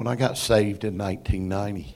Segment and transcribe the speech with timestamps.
[0.00, 1.94] When I got saved in 1990,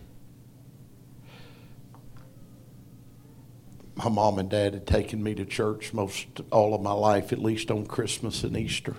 [3.94, 7.38] my mom and dad had taken me to church most all of my life, at
[7.38, 8.94] least on Christmas and Easter.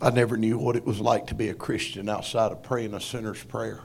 [0.00, 3.02] I never knew what it was like to be a Christian outside of praying a
[3.02, 3.82] sinner's prayer.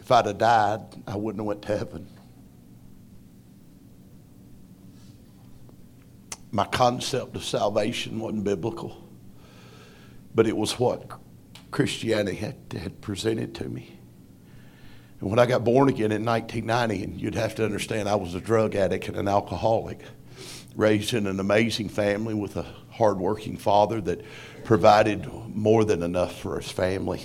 [0.00, 2.08] If I'd have died, I wouldn't have went to heaven.
[6.50, 9.05] My concept of salvation wasn't biblical,
[10.36, 11.10] but it was what
[11.70, 13.98] Christianity had, had presented to me.
[15.18, 18.34] And when I got born again in 1990, and you'd have to understand I was
[18.34, 20.02] a drug addict and an alcoholic,
[20.76, 24.22] raised in an amazing family with a hardworking father that
[24.62, 27.22] provided more than enough for his family.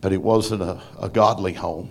[0.00, 1.90] But it wasn't a, a godly home.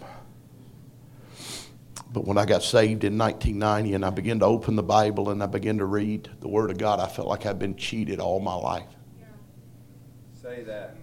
[2.14, 5.42] But when I got saved in 1990 and I began to open the Bible and
[5.42, 8.42] I began to read the Word of God, I felt like I'd been cheated all
[8.42, 8.88] my life.
[10.42, 10.96] Say that.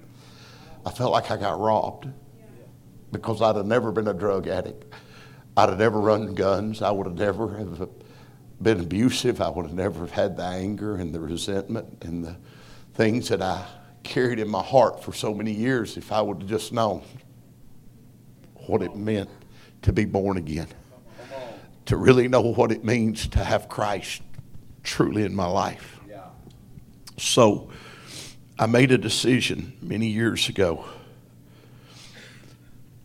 [0.85, 2.09] I felt like I got robbed
[3.11, 4.93] because I'd have never been a drug addict.
[5.57, 6.83] I'd have never run guns.
[6.83, 7.89] I would have never have
[8.61, 9.41] been abusive.
[9.41, 12.37] I would have never had the anger and the resentment and the
[12.95, 13.65] things that I
[14.03, 17.03] carried in my heart for so many years if I would have just known
[18.67, 19.31] what it meant
[19.83, 20.69] to be born again.
[21.89, 24.21] To really know what it means to have Christ
[24.83, 25.99] truly in my life.
[26.07, 26.21] Yeah.
[27.17, 27.71] So
[28.59, 30.85] I made a decision many years ago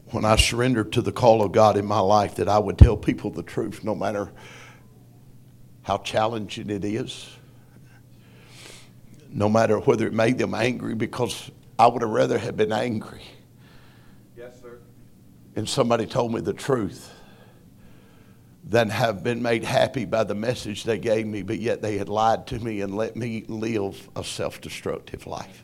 [0.08, 2.98] when I surrendered to the call of God in my life that I would tell
[2.98, 4.30] people the truth no matter
[5.84, 7.30] how challenging it is,
[9.30, 13.22] no matter whether it made them angry, because I would have rather have been angry
[14.36, 14.80] Yes, sir.
[15.56, 17.13] and somebody told me the truth
[18.64, 22.08] than have been made happy by the message they gave me, but yet they had
[22.08, 25.64] lied to me and let me live a self destructive life.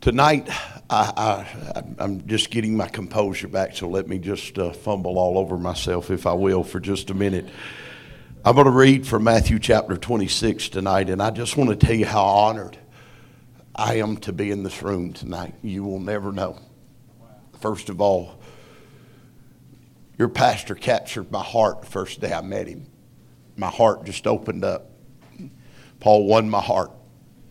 [0.00, 0.48] Tonight,
[0.88, 1.46] I,
[1.98, 6.10] I'm just getting my composure back, so let me just uh, fumble all over myself,
[6.10, 7.46] if I will, for just a minute.
[8.42, 11.94] I'm going to read from Matthew chapter 26 tonight, and I just want to tell
[11.94, 12.78] you how honored
[13.76, 15.54] I am to be in this room tonight.
[15.62, 16.58] You will never know.
[17.60, 18.39] First of all,
[20.20, 22.86] your pastor captured my heart the first day I met him.
[23.56, 24.90] My heart just opened up.
[25.98, 26.92] Paul won my heart.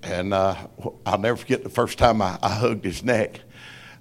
[0.04, 0.56] And uh,
[1.04, 3.42] I'll never forget the first time I, I hugged his neck.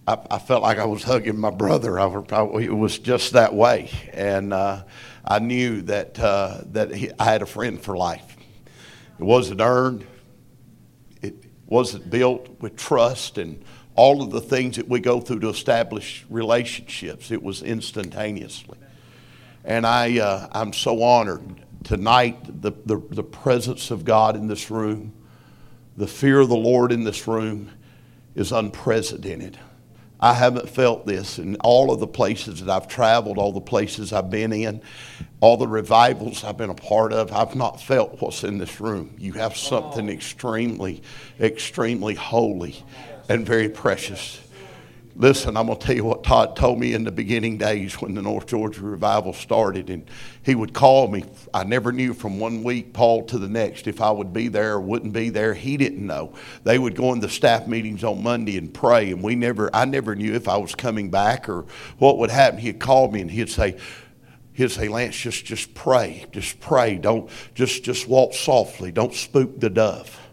[0.07, 1.99] I, I, felt like I was hugging my brother.
[1.99, 2.09] I,
[2.61, 3.89] it was just that way.
[4.13, 4.85] And uh,
[5.25, 8.37] I knew that, uh, that he, I had a friend for life.
[9.19, 10.07] It wasn't earned,
[11.23, 13.65] it wasn't built with trust and
[13.99, 17.31] all of the things that we go through to establish relationships.
[17.31, 18.79] It was instantaneously.
[19.65, 21.43] And I, uh, I'm so honored
[21.85, 25.13] tonight, the, the, the presence of God in this room
[25.97, 27.73] the fear of the Lord in this room
[28.37, 29.59] is unprecedented.
[30.21, 34.13] I haven't felt this in all of the places that I've traveled, all the places
[34.13, 34.81] I've been in,
[35.41, 37.33] all the revivals I've been a part of.
[37.33, 39.17] I've not felt what's in this room.
[39.19, 41.03] You have something extremely,
[41.41, 42.85] extremely holy
[43.29, 44.41] and very precious.
[45.19, 48.15] Listen, I'm going to tell you what Todd told me in the beginning days when
[48.15, 49.91] the North Georgia revival started.
[49.91, 50.09] And
[50.45, 51.25] he would call me.
[51.53, 54.75] I never knew from one week, Paul, to the next if I would be there
[54.75, 55.55] or wouldn't be there.
[55.55, 56.35] He didn't know.
[56.63, 59.11] They would go into staff meetings on Monday and pray.
[59.11, 61.65] And we never, I never knew if I was coming back or
[61.99, 62.61] what would happen.
[62.61, 63.77] He'd call me and he'd say,
[64.53, 66.27] he'd say, Lance, just, just pray.
[66.31, 66.95] Just pray.
[66.95, 68.93] Don't, just, just walk softly.
[68.93, 70.28] Don't spook the dove.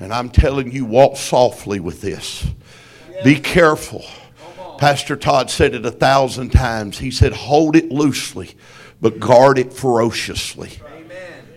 [0.00, 2.46] And I'm telling you, walk softly with this.
[3.24, 4.04] Be careful.
[4.78, 6.98] Pastor Todd said it a thousand times.
[6.98, 8.54] He said, hold it loosely,
[9.00, 10.70] but guard it ferociously.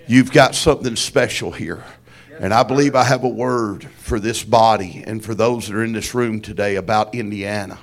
[0.08, 1.84] You've got something special here.
[2.40, 5.84] And I believe I have a word for this body and for those that are
[5.84, 7.78] in this room today about Indiana.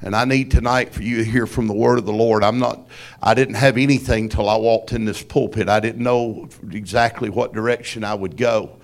[0.00, 2.42] And I need tonight for you to hear from the word of the Lord.
[2.42, 2.88] I'm not,
[3.22, 5.68] I didn't have anything till I walked in this pulpit.
[5.68, 8.78] I didn't know exactly what direction I would go.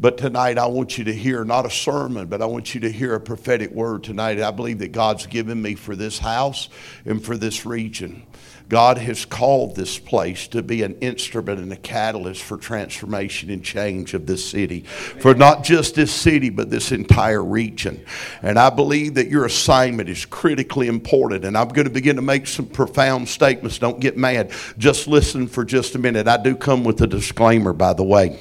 [0.00, 2.90] But tonight, I want you to hear not a sermon, but I want you to
[2.90, 4.40] hear a prophetic word tonight.
[4.40, 6.70] I believe that God's given me for this house
[7.04, 8.26] and for this region.
[8.70, 13.62] God has called this place to be an instrument and a catalyst for transformation and
[13.62, 14.82] change of this city.
[14.82, 18.02] For not just this city, but this entire region.
[18.40, 21.44] And I believe that your assignment is critically important.
[21.44, 23.78] And I'm going to begin to make some profound statements.
[23.78, 24.52] Don't get mad.
[24.78, 26.26] Just listen for just a minute.
[26.26, 28.38] I do come with a disclaimer, by the way.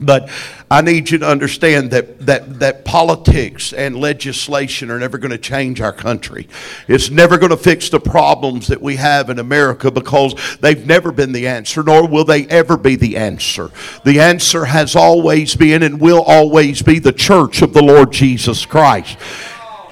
[0.00, 0.30] But
[0.70, 5.38] I need you to understand that, that, that politics and legislation are never going to
[5.38, 6.48] change our country.
[6.88, 11.12] It's never going to fix the problems that we have in America because they've never
[11.12, 13.70] been the answer, nor will they ever be the answer.
[14.04, 18.64] The answer has always been and will always be the church of the Lord Jesus
[18.64, 19.18] Christ.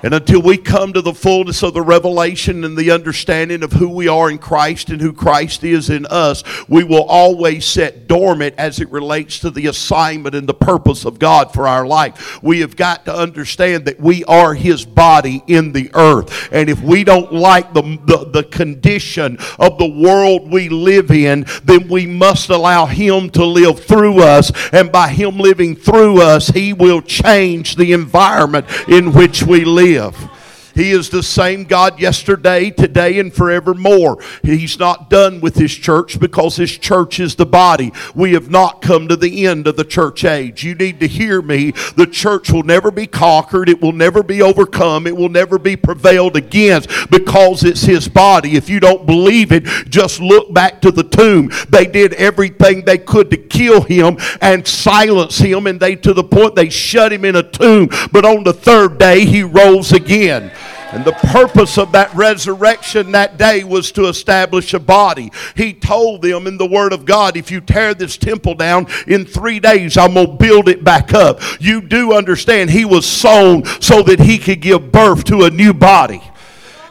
[0.02, 3.88] And until we come to the fullness of the revelation and the understanding of who
[3.88, 8.54] we are in Christ and who Christ is in us, we will always set dormant
[8.58, 12.42] as it relates to the assignment and the purpose of God for our life.
[12.42, 16.48] We have got to understand that we are His body in the earth.
[16.52, 21.44] And if we don't like the, the, the condition of the world we live in,
[21.64, 24.52] then we must allow Him to live through us.
[24.72, 29.87] And by Him living through us, He will change the environment in which we live
[29.88, 30.37] live.
[30.78, 34.18] He is the same God yesterday, today, and forevermore.
[34.44, 37.92] He's not done with His church because His church is the body.
[38.14, 40.62] We have not come to the end of the church age.
[40.62, 41.72] You need to hear me.
[41.96, 45.74] The church will never be conquered, it will never be overcome, it will never be
[45.74, 48.54] prevailed against because it's His body.
[48.54, 51.50] If you don't believe it, just look back to the tomb.
[51.70, 56.22] They did everything they could to kill Him and silence Him, and they, to the
[56.22, 57.88] point, they shut Him in a tomb.
[58.12, 60.52] But on the third day, He rose again.
[60.92, 65.30] And the purpose of that resurrection that day was to establish a body.
[65.54, 69.26] He told them in the Word of God, if you tear this temple down in
[69.26, 71.40] three days, I'm going to build it back up.
[71.60, 75.74] You do understand he was sown so that he could give birth to a new
[75.74, 76.22] body.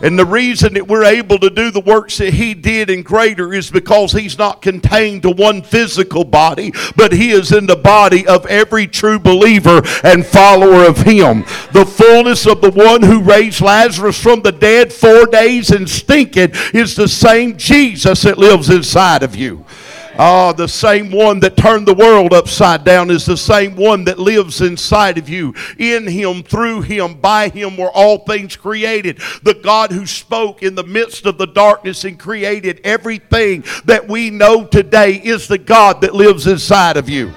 [0.02, 3.54] And the reason that we're able to do the works that he did in greater
[3.54, 8.28] is because he's not contained to one physical body, but he is in the body
[8.28, 11.42] of every true believer and follower of him.
[11.74, 16.52] The fullness of the one who raised Lazarus from the dead four days and stinking
[16.74, 19.66] is the same Jesus that lives inside of you.
[20.20, 24.18] Oh, the same one that turned the world upside down is the same one that
[24.18, 25.54] lives inside of you.
[25.78, 29.20] In him, through him, by him were all things created.
[29.44, 34.32] The God who spoke in the midst of the darkness and created everything that we
[34.32, 37.32] know today is the God that lives inside of you.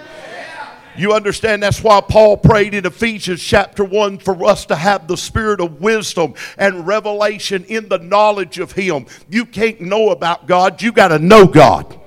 [0.97, 5.17] You understand that's why Paul prayed in Ephesians chapter 1 for us to have the
[5.17, 9.07] spirit of wisdom and revelation in the knowledge of Him.
[9.29, 12.00] You can't know about God, you got to know God.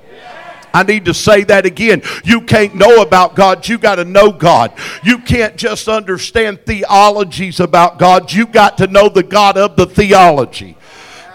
[0.73, 2.01] I need to say that again.
[2.23, 4.73] You can't know about God, you got to know God.
[5.03, 9.85] You can't just understand theologies about God, you got to know the God of the
[9.85, 10.77] theology.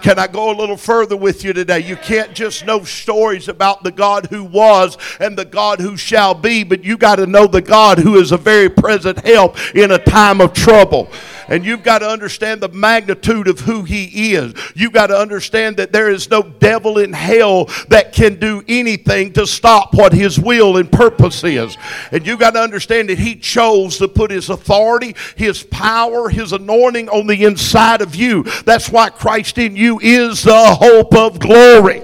[0.02, 1.81] Can I go a little further with you today?
[1.81, 6.34] You can't just know stories about the God who was and the God who shall
[6.34, 9.91] be, but you got to know the God who is a very present help in
[9.91, 11.11] a time of trouble.
[11.48, 14.54] And you've got to understand the magnitude of who He is.
[14.74, 19.32] You've got to understand that there is no devil in hell that can do anything
[19.32, 21.76] to stop what His will and purpose is.
[22.12, 26.52] And you've got to understand that He chose to put His authority, His power, His
[26.52, 28.44] anointing on the inside of you.
[28.64, 32.02] That's why Christ in you is the hope of glory.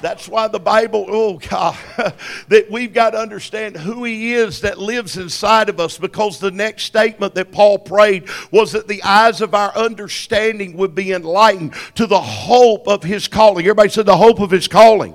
[0.00, 1.76] That's why the Bible, oh God,
[2.48, 6.50] that we've got to understand who He is that lives inside of us because the
[6.50, 11.74] next statement that Paul prayed was that the eyes of our understanding would be enlightened
[11.96, 13.64] to the hope of His calling.
[13.64, 15.14] Everybody said the hope of His calling.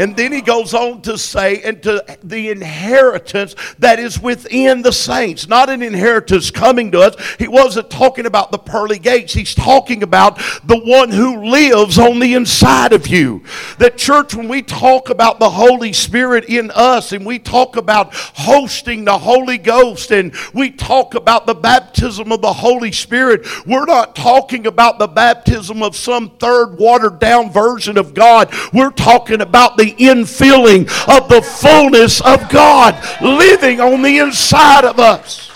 [0.00, 4.92] And then he goes on to say, and to the inheritance that is within the
[4.92, 5.46] saints.
[5.46, 7.36] Not an inheritance coming to us.
[7.38, 9.34] He wasn't talking about the pearly gates.
[9.34, 13.44] He's talking about the one who lives on the inside of you.
[13.76, 18.14] That church, when we talk about the Holy Spirit in us and we talk about
[18.14, 23.84] hosting the Holy Ghost and we talk about the baptism of the Holy Spirit, we're
[23.84, 28.50] not talking about the baptism of some third watered down version of God.
[28.72, 34.98] We're talking about the infilling of the fullness of God living on the inside of
[34.98, 35.49] us.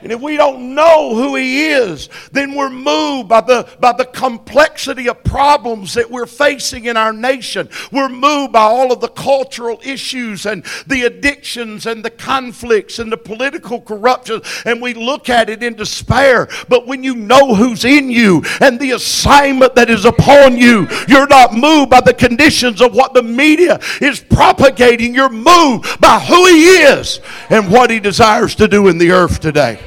[0.00, 4.04] And if we don't know who He is, then we're moved by the, by the
[4.04, 7.68] complexity of problems that we're facing in our nation.
[7.90, 13.10] We're moved by all of the cultural issues and the addictions and the conflicts and
[13.10, 16.48] the political corruption, and we look at it in despair.
[16.68, 21.28] But when you know who's in you and the assignment that is upon you, you're
[21.28, 25.14] not moved by the conditions of what the media is propagating.
[25.14, 29.40] You're moved by who He is and what He desires to do in the earth
[29.40, 29.80] today.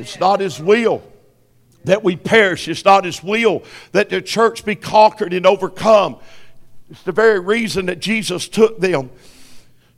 [0.00, 1.02] It's not His will
[1.84, 2.68] that we perish.
[2.68, 6.16] It's not His will that the church be conquered and overcome.
[6.90, 9.10] It's the very reason that Jesus took them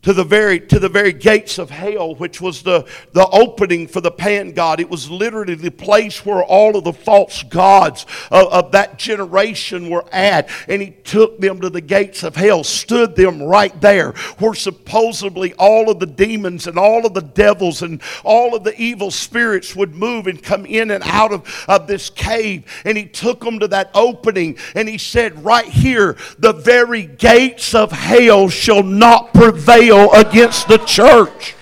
[0.03, 4.01] to the very to the very gates of hell which was the the opening for
[4.01, 4.81] the pan god.
[4.81, 9.91] It was literally the place where all of the false gods of, of, that generation
[9.91, 10.49] were at.
[10.69, 15.55] And he took them to the gates of hell stood them right there where supposedly
[15.55, 19.77] all of the demons and all of the devils and all of the evil spirits
[19.77, 22.65] would move and come in and out of, of this cave.
[22.85, 27.75] And he took them to that opening and he said right here the very gates
[27.75, 31.55] of hell shall not prevail against the church.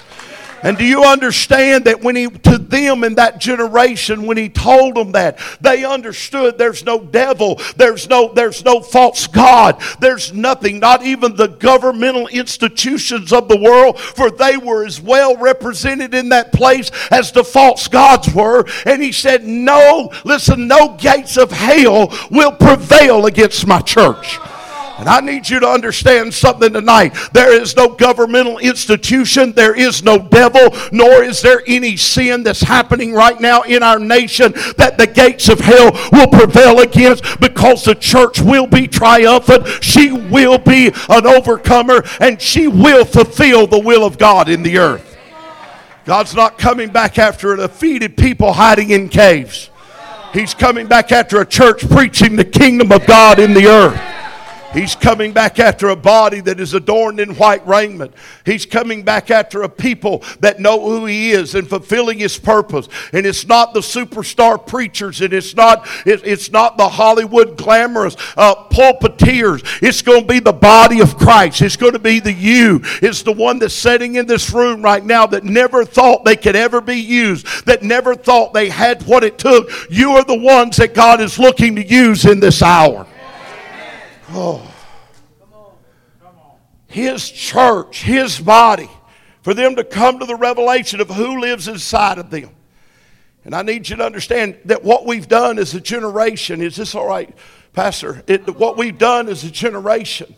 [0.63, 4.95] And do you understand that when he, to them in that generation, when he told
[4.95, 10.79] them that, they understood there's no devil, there's no, there's no false God, there's nothing,
[10.79, 16.29] not even the governmental institutions of the world, for they were as well represented in
[16.31, 18.65] that place as the false gods were.
[18.85, 24.39] And he said, No, listen, no gates of hell will prevail against my church.
[25.01, 27.17] And I need you to understand something tonight.
[27.33, 32.61] There is no governmental institution, there is no devil, nor is there any sin that's
[32.61, 37.83] happening right now in our nation that the gates of hell will prevail against because
[37.83, 39.67] the church will be triumphant.
[39.83, 44.77] She will be an overcomer and she will fulfill the will of God in the
[44.77, 45.17] earth.
[46.05, 49.71] God's not coming back after a defeated people hiding in caves.
[50.35, 54.20] He's coming back after a church preaching the kingdom of God in the earth.
[54.73, 58.15] He's coming back after a body that is adorned in white raiment.
[58.47, 62.89] He's coming back after a people that know who He is and fulfilling His purpose.
[63.13, 68.17] And it's not the superstar preachers, and it's not it, it's not the Hollywood glamorous
[68.37, 69.63] uh, pulpiteers.
[69.83, 71.63] It's going to be the body of Christ.
[71.63, 72.81] It's going to be the you.
[73.03, 76.57] It's the one that's sitting in this room right now that never thought they could
[76.57, 77.67] ever be used.
[77.67, 79.69] That never thought they had what it took.
[79.91, 83.07] You are the ones that God is looking to use in this hour.
[84.31, 84.75] Oh.
[86.87, 88.91] His church, His body,
[89.43, 92.51] for them to come to the revelation of who lives inside of them.
[93.45, 96.95] And I need you to understand that what we've done as a generation, is this
[96.95, 97.35] all right,
[97.73, 98.23] Pastor?
[98.27, 100.35] It, what we've done as a generation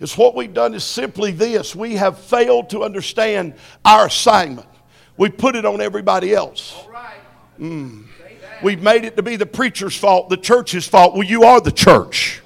[0.00, 3.54] is what we've done is simply this we have failed to understand
[3.84, 4.68] our assignment.
[5.16, 6.84] We put it on everybody else.
[7.58, 8.06] Mm.
[8.62, 11.14] We've made it to be the preacher's fault, the church's fault.
[11.14, 12.40] Well, you are the church.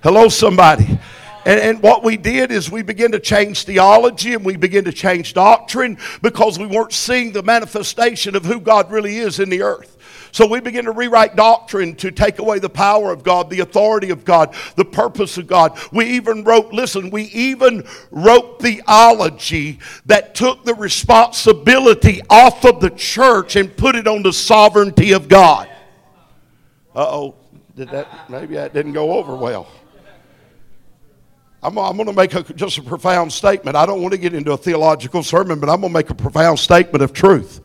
[0.00, 0.96] Hello, somebody.
[1.44, 5.34] And, what we did is we began to change theology and we began to change
[5.34, 9.96] doctrine because we weren't seeing the manifestation of who God really is in the earth.
[10.30, 14.10] So we began to rewrite doctrine to take away the power of God, the authority
[14.10, 15.76] of God, the purpose of God.
[15.90, 22.90] We even wrote, listen, we even wrote theology that took the responsibility off of the
[22.90, 25.68] church and put it on the sovereignty of God.
[26.94, 27.34] Uh oh,
[27.74, 29.66] did that maybe that didn't go over well.
[31.62, 33.76] I'm, I'm going to make a, just a profound statement.
[33.76, 36.14] I don't want to get into a theological sermon, but I'm going to make a
[36.14, 37.60] profound statement of truth.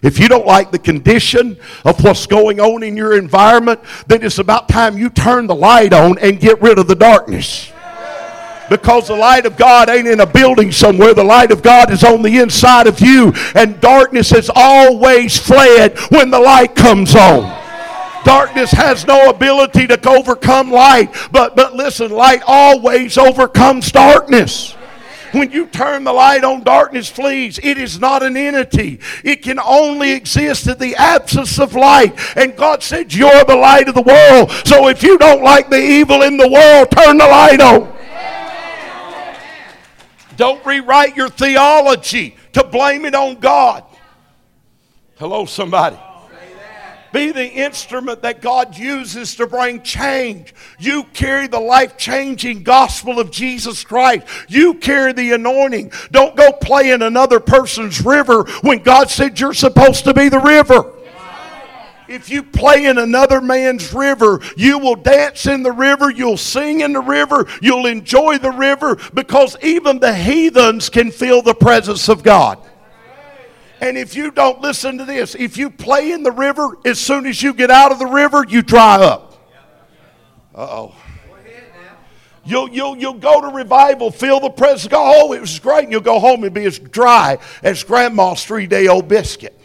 [0.00, 4.38] If you don't like the condition of what's going on in your environment, then it's
[4.38, 7.70] about time you turn the light on and get rid of the darkness.
[8.68, 11.12] Because the light of God ain't in a building somewhere.
[11.12, 13.32] The light of God is on the inside of you.
[13.54, 17.61] And darkness has always fled when the light comes on.
[18.24, 21.14] Darkness has no ability to overcome light.
[21.30, 24.76] But, but listen, light always overcomes darkness.
[25.32, 27.58] When you turn the light on, darkness flees.
[27.62, 29.00] It is not an entity.
[29.24, 32.18] It can only exist in the absence of light.
[32.36, 34.50] And God said, You're the light of the world.
[34.66, 37.92] So if you don't like the evil in the world, turn the light on.
[40.36, 43.84] Don't rewrite your theology to blame it on God.
[45.16, 45.96] Hello, somebody.
[47.12, 50.54] Be the instrument that God uses to bring change.
[50.78, 54.26] You carry the life changing gospel of Jesus Christ.
[54.48, 55.92] You carry the anointing.
[56.10, 60.40] Don't go play in another person's river when God said you're supposed to be the
[60.40, 60.90] river.
[62.08, 66.80] If you play in another man's river, you will dance in the river, you'll sing
[66.80, 72.08] in the river, you'll enjoy the river because even the heathens can feel the presence
[72.10, 72.58] of God.
[73.82, 77.26] And if you don't listen to this, if you play in the river, as soon
[77.26, 79.34] as you get out of the river, you dry up.
[80.54, 80.94] Uh oh.
[82.44, 85.14] You'll, you'll, you'll go to revival, feel the presence God.
[85.16, 85.84] Oh, it was great.
[85.84, 89.60] And you'll go home and be as dry as grandma's three day old biscuit.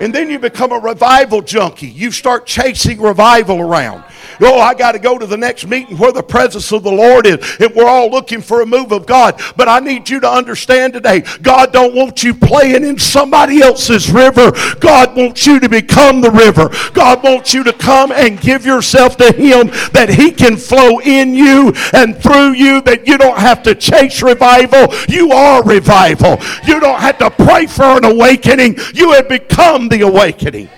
[0.00, 1.88] And then you become a revival junkie.
[1.88, 4.04] You start chasing revival around.
[4.40, 7.26] Oh, I got to go to the next meeting where the presence of the Lord
[7.26, 7.56] is.
[7.60, 9.40] And we're all looking for a move of God.
[9.56, 14.10] But I need you to understand today, God don't want you playing in somebody else's
[14.10, 14.52] river.
[14.80, 16.70] God wants you to become the river.
[16.92, 21.34] God wants you to come and give yourself to Him that He can flow in
[21.34, 24.92] you and through you, that you don't have to chase revival.
[25.08, 26.38] You are revival.
[26.66, 28.76] You don't have to pray for an awakening.
[28.94, 30.68] You have become the awakening.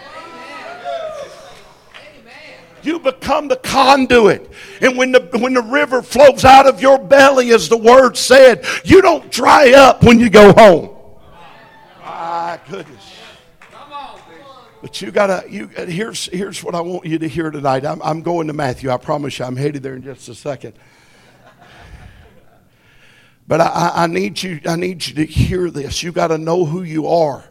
[2.84, 4.50] You become the conduit.
[4.82, 8.64] And when the, when the river flows out of your belly, as the word said,
[8.84, 10.90] you don't dry up when you go home.
[12.00, 13.12] My goodness.
[14.82, 17.86] But you gotta, you, here's, here's what I want you to hear tonight.
[17.86, 18.90] I'm, I'm going to Matthew.
[18.90, 20.74] I promise you, I'm headed there in just a second.
[23.48, 26.02] But I, I need you, I need you to hear this.
[26.02, 27.44] You got to know who you are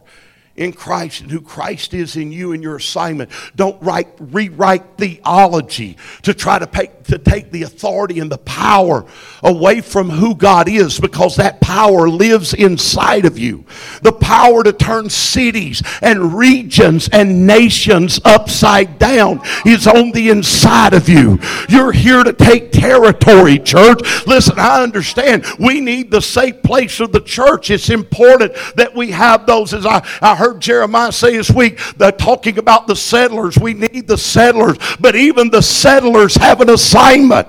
[0.56, 3.30] in Christ and who Christ is in you and your assignment.
[3.56, 9.04] Don't write, rewrite theology to try to, pay, to take the authority and the power
[9.42, 13.64] away from who God is because that power lives inside of you.
[14.02, 20.94] The power to turn cities and regions and nations upside down is on the inside
[20.94, 21.40] of you.
[21.68, 24.26] You're here to take territory, church.
[24.26, 27.70] Listen, I understand we need the safe place of the church.
[27.70, 29.74] It's important that we have those.
[29.74, 33.56] As I, I heard Jeremiah say this week, that talking about the settlers.
[33.58, 37.48] We need the settlers, but even the settlers have an assignment.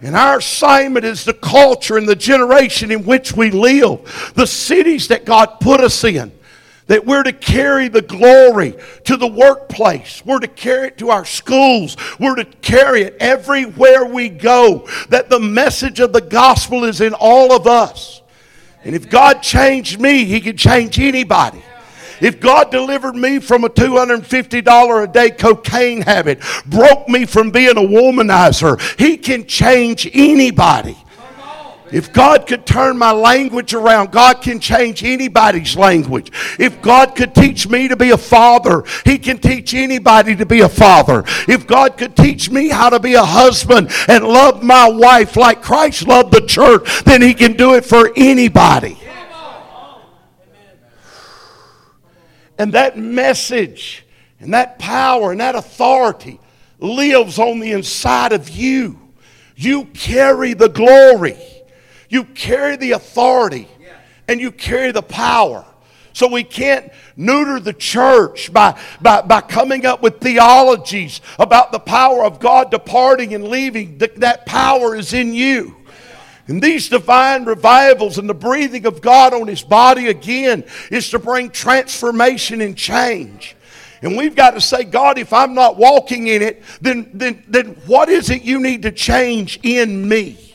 [0.00, 5.08] And our assignment is the culture and the generation in which we live, the cities
[5.08, 6.32] that God put us in.
[6.88, 8.74] That we're to carry the glory
[9.04, 10.22] to the workplace.
[10.26, 11.96] We're to carry it to our schools.
[12.20, 14.86] We're to carry it everywhere we go.
[15.08, 18.20] That the message of the gospel is in all of us.
[18.84, 21.62] And if God changed me, He can change anybody.
[22.20, 27.76] If God delivered me from a $250 a day cocaine habit, broke me from being
[27.76, 30.96] a womanizer, He can change anybody.
[31.94, 36.32] If God could turn my language around, God can change anybody's language.
[36.58, 40.60] If God could teach me to be a father, He can teach anybody to be
[40.60, 41.22] a father.
[41.46, 45.62] If God could teach me how to be a husband and love my wife like
[45.62, 48.98] Christ loved the church, then He can do it for anybody.
[52.58, 54.04] And that message
[54.40, 56.38] and that power and that authority
[56.78, 59.00] lives on the inside of you.
[59.56, 61.38] You carry the glory,
[62.08, 63.68] you carry the authority,
[64.28, 65.64] and you carry the power.
[66.12, 71.80] So we can't neuter the church by, by, by coming up with theologies about the
[71.80, 73.98] power of God departing and leaving.
[73.98, 75.76] That power is in you.
[76.46, 81.18] And these divine revivals and the breathing of God on his body again is to
[81.18, 83.56] bring transformation and change.
[84.02, 87.68] And we've got to say, God, if I'm not walking in it, then, then, then
[87.86, 90.54] what is it you need to change in me?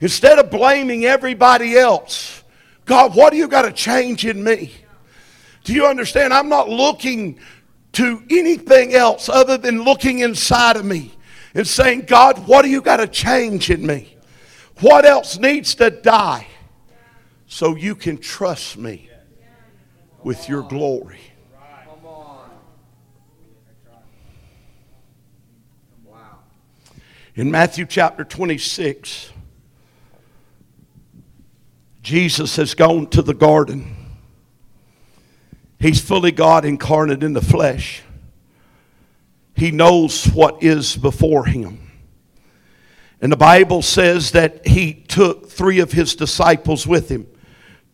[0.00, 2.42] Instead of blaming everybody else,
[2.84, 4.72] God, what do you got to change in me?
[5.62, 6.34] Do you understand?
[6.34, 7.38] I'm not looking
[7.92, 11.12] to anything else other than looking inside of me
[11.54, 14.13] and saying, God, what do you got to change in me?
[14.84, 16.46] What else needs to die
[17.46, 19.08] so you can trust me
[20.22, 21.20] with your glory?
[27.34, 29.32] In Matthew chapter 26,
[32.02, 33.96] Jesus has gone to the garden.
[35.80, 38.02] He's fully God incarnate in the flesh.
[39.56, 41.83] He knows what is before him.
[43.24, 47.26] And the Bible says that he took three of his disciples with him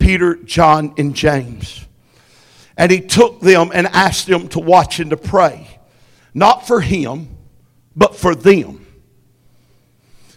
[0.01, 1.87] Peter, John, and James.
[2.77, 5.69] And he took them and asked them to watch and to pray,
[6.35, 7.29] not for him,
[7.95, 8.85] but for them.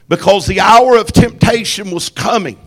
[0.09, 2.59] Because the hour of temptation was coming.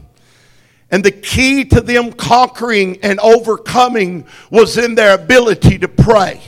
[0.91, 6.41] And the key to them conquering and overcoming was in their ability to pray.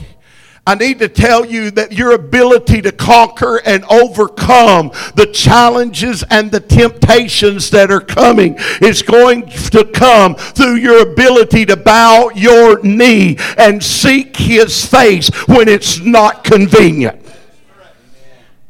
[0.69, 6.51] I need to tell you that your ability to conquer and overcome the challenges and
[6.51, 12.83] the temptations that are coming is going to come through your ability to bow your
[12.83, 17.19] knee and seek His face when it's not convenient.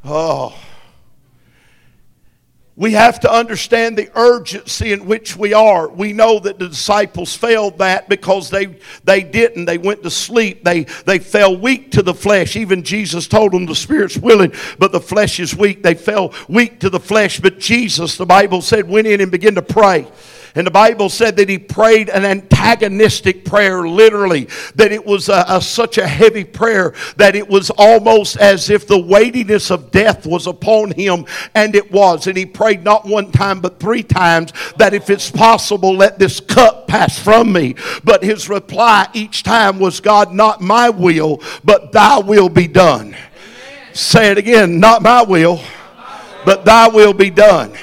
[0.05, 0.57] Oh.
[2.79, 5.89] We have to understand the urgency in which we are.
[5.89, 9.65] We know that the disciples failed that because they, they didn't.
[9.65, 10.63] They went to sleep.
[10.63, 12.55] They, they fell weak to the flesh.
[12.55, 15.83] Even Jesus told them the spirit's willing, but the flesh is weak.
[15.83, 17.41] They fell weak to the flesh.
[17.41, 20.07] But Jesus, the Bible said, went in and began to pray.
[20.55, 25.45] And the Bible said that he prayed an antagonistic prayer, literally, that it was a,
[25.47, 30.25] a, such a heavy prayer that it was almost as if the weightiness of death
[30.25, 32.27] was upon him, and it was.
[32.27, 36.39] And he prayed not one time, but three times that if it's possible, let this
[36.39, 37.75] cup pass from me.
[38.03, 43.07] But his reply each time was, God, not my will, but thy will be done.
[43.07, 43.93] Amen.
[43.93, 45.61] Say it again, not my will,
[46.45, 47.73] but thy will be done.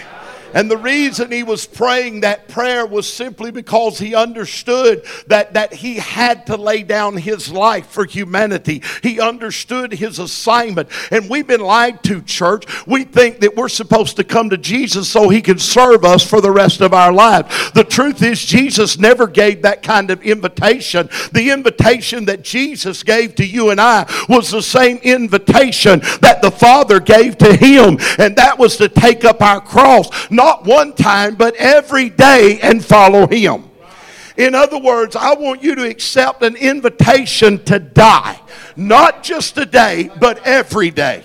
[0.57, 5.75] And the reason he was praying that prayer was simply because he understood that, that
[5.75, 8.83] he had to lay down his life for humanity.
[9.03, 10.89] He understood his assignment.
[11.11, 12.65] And we've been lied to, church.
[12.87, 16.41] We think that we're supposed to come to Jesus so he can serve us for
[16.41, 17.73] the rest of our lives.
[17.73, 21.11] The truth is, Jesus never gave that kind of invitation.
[21.33, 26.51] The invitation that Jesus gave to you and I was the same invitation that the
[26.51, 30.09] Father gave to him, and that was to take up our cross.
[30.31, 33.69] Not not one time, but every day and follow him.
[34.37, 38.41] In other words, I want you to accept an invitation to die.
[38.77, 41.25] Not just today, but every day.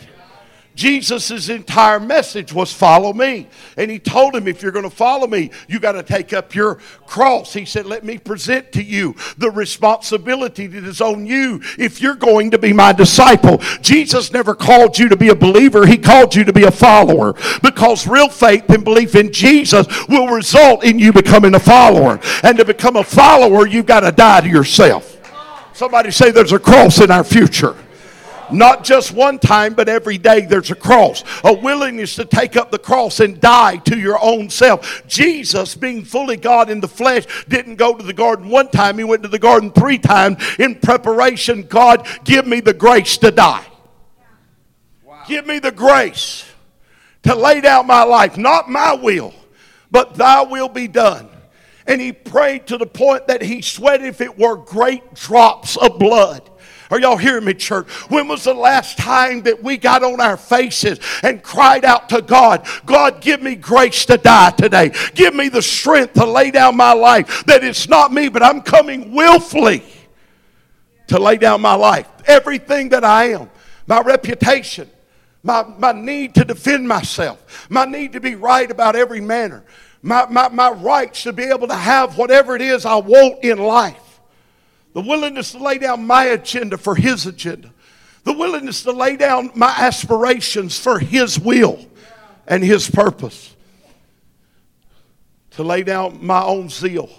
[0.75, 3.47] Jesus' entire message was follow me.
[3.77, 6.55] And he told him, if you're going to follow me, you got to take up
[6.55, 7.53] your cross.
[7.53, 12.15] He said, let me present to you the responsibility that is on you if you're
[12.15, 13.57] going to be my disciple.
[13.81, 17.34] Jesus never called you to be a believer, he called you to be a follower.
[17.62, 22.19] Because real faith and belief in Jesus will result in you becoming a follower.
[22.43, 25.17] And to become a follower, you've got to die to yourself.
[25.73, 27.75] Somebody say there's a cross in our future.
[28.54, 31.24] Not just one time, but every day there's a cross.
[31.44, 35.08] A willingness to take up the cross and die to your own self.
[35.08, 39.04] Jesus, being fully God in the flesh, didn't go to the garden one time, he
[39.04, 41.64] went to the garden three times in preparation.
[41.64, 43.66] God, give me the grace to die.
[45.04, 45.24] Wow.
[45.28, 46.46] Give me the grace
[47.24, 48.38] to lay down my life.
[48.38, 49.34] Not my will,
[49.90, 51.30] but thy will be done.
[51.88, 55.98] And he prayed to the point that he sweated if it were great drops of
[55.98, 56.50] blood.
[56.91, 57.89] Are y'all hearing me, church?
[58.10, 62.21] When was the last time that we got on our faces and cried out to
[62.21, 64.91] God, God, give me grace to die today.
[65.15, 67.45] Give me the strength to lay down my life.
[67.45, 69.84] That it's not me, but I'm coming willfully
[71.08, 72.10] to lay down my life.
[72.25, 73.49] Everything that I am,
[73.88, 74.89] my reputation,
[75.43, 79.63] my, my need to defend myself, my need to be right about every manner,
[80.01, 83.60] my, my, my rights to be able to have whatever it is I want in
[83.60, 84.11] life.
[84.93, 87.71] The willingness to lay down my agenda for His agenda.
[88.23, 91.86] The willingness to lay down my aspirations for His will
[92.47, 93.56] and His purpose.
[95.51, 97.10] To lay down my own zeal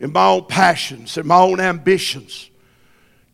[0.00, 2.50] and my own passions and my own ambitions.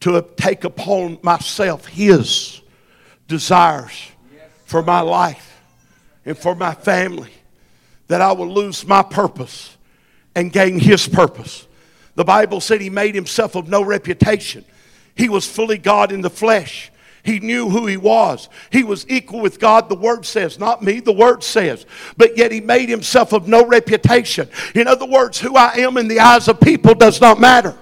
[0.01, 2.61] To take upon myself His
[3.27, 4.11] desires
[4.67, 5.61] for my life
[6.25, 7.33] and for my family.
[8.09, 9.77] That I will lose my purpose
[10.35, 11.67] and gain His purpose.
[12.17, 14.65] The Bible said he made himself of no reputation.
[15.15, 16.91] He was fully God in the flesh.
[17.23, 18.49] He knew who he was.
[18.71, 21.85] He was equal with God, the word says, not me, the word says.
[22.17, 24.49] But yet he made himself of no reputation.
[24.75, 27.77] In other words, who I am in the eyes of people does not matter.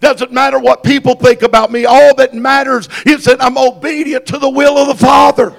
[0.00, 1.84] Doesn't matter what people think about me.
[1.84, 5.54] All that matters is that I'm obedient to the will of the Father.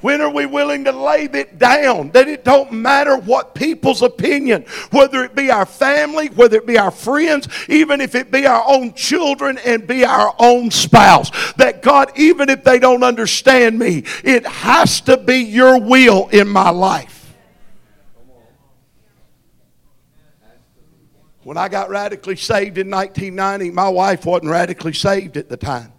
[0.00, 4.64] When are we willing to lay it down that it don't matter what people's opinion,
[4.90, 8.64] whether it be our family, whether it be our friends, even if it be our
[8.66, 14.04] own children and be our own spouse, that God, even if they don't understand me,
[14.24, 17.20] it has to be your will in my life.
[21.42, 25.92] When I got radically saved in 1990, my wife wasn't radically saved at the time.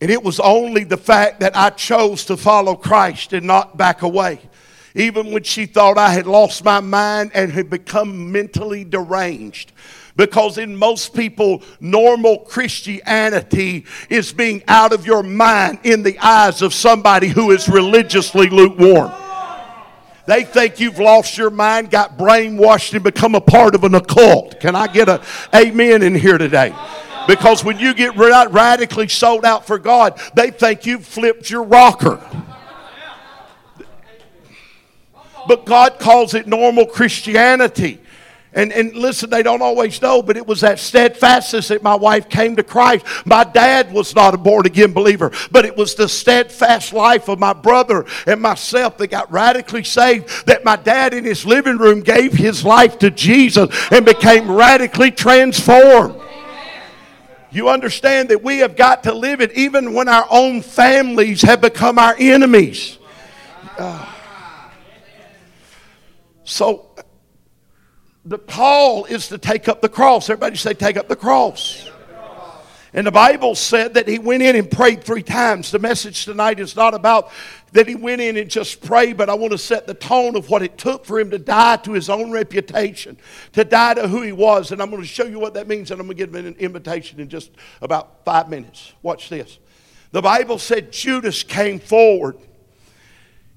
[0.00, 4.02] And it was only the fact that I chose to follow Christ and not back
[4.02, 4.40] away.
[4.94, 9.72] Even when she thought I had lost my mind and had become mentally deranged.
[10.16, 16.62] Because in most people, normal Christianity is being out of your mind in the eyes
[16.62, 19.12] of somebody who is religiously lukewarm.
[20.26, 24.60] They think you've lost your mind, got brainwashed, and become a part of an occult.
[24.60, 25.22] Can I get a
[25.54, 26.74] amen in here today?
[27.30, 32.20] Because when you get radically sold out for God, they think you've flipped your rocker.
[35.46, 38.00] But God calls it normal Christianity.
[38.52, 42.28] And, and listen, they don't always know, but it was that steadfastness that my wife
[42.28, 43.06] came to Christ.
[43.24, 47.38] My dad was not a born again believer, but it was the steadfast life of
[47.38, 50.46] my brother and myself that got radically saved.
[50.46, 55.12] That my dad in his living room gave his life to Jesus and became radically
[55.12, 56.19] transformed.
[57.52, 61.60] You understand that we have got to live it even when our own families have
[61.60, 62.98] become our enemies.
[63.76, 64.12] Uh,
[66.44, 66.90] so
[68.24, 70.30] the call is to take up the cross.
[70.30, 71.89] Everybody say, take up the cross.
[72.92, 75.70] And the Bible said that he went in and prayed three times.
[75.70, 77.30] The message tonight is not about
[77.72, 80.50] that he went in and just prayed, but I want to set the tone of
[80.50, 83.16] what it took for him to die to his own reputation,
[83.52, 84.72] to die to who he was.
[84.72, 86.46] And I'm going to show you what that means, and I'm going to give him
[86.46, 88.92] an invitation in just about five minutes.
[89.02, 89.60] Watch this.
[90.10, 92.36] The Bible said Judas came forward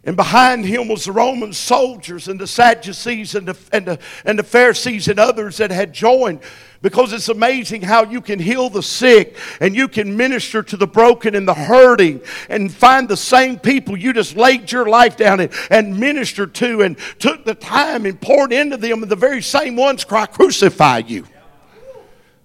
[0.06, 4.38] and behind him was the Roman soldiers and the Sadducees and the, and, the, and
[4.38, 6.42] the Pharisees and others that had joined.
[6.84, 10.86] Because it's amazing how you can heal the sick and you can minister to the
[10.86, 15.40] broken and the hurting and find the same people you just laid your life down
[15.40, 19.42] and, and ministered to and took the time and poured into them, and the very
[19.42, 21.26] same ones cry, Crucify you.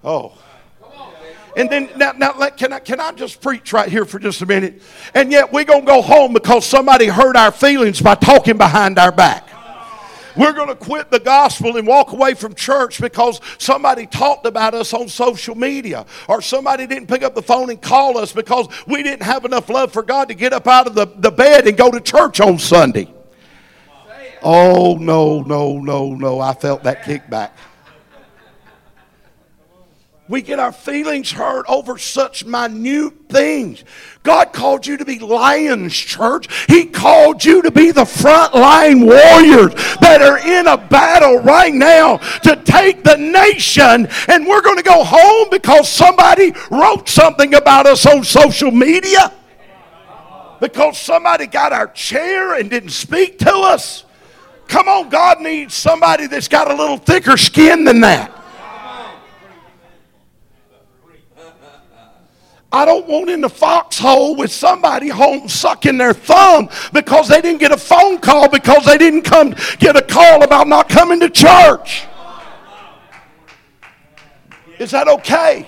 [0.05, 0.39] Oh.
[1.57, 4.47] And then now, now can I can I just preach right here for just a
[4.47, 4.81] minute?
[5.15, 9.11] And yet we're gonna go home because somebody hurt our feelings by talking behind our
[9.11, 9.48] back.
[10.39, 14.73] We're going to quit the gospel and walk away from church because somebody talked about
[14.73, 18.69] us on social media or somebody didn't pick up the phone and call us because
[18.87, 21.67] we didn't have enough love for God to get up out of the, the bed
[21.67, 23.13] and go to church on Sunday.
[24.41, 26.39] Oh, no, no, no, no.
[26.39, 27.51] I felt that kickback.
[30.29, 33.83] We get our feelings hurt over such minute things.
[34.23, 36.49] God called you to be lions, church.
[36.67, 42.19] He called you to be the frontline warriors that are in a battle right now
[42.43, 44.07] to take the nation.
[44.29, 49.33] And we're going to go home because somebody wrote something about us on social media.
[50.61, 54.05] Because somebody got our chair and didn't speak to us.
[54.67, 58.35] Come on, God needs somebody that's got a little thicker skin than that.
[62.71, 67.61] I don't want in the foxhole with somebody home sucking their thumb because they didn't
[67.61, 71.31] get a phone call because they didn't come get a call about not coming to
[71.31, 72.05] church.
[74.79, 75.67] Is that okay?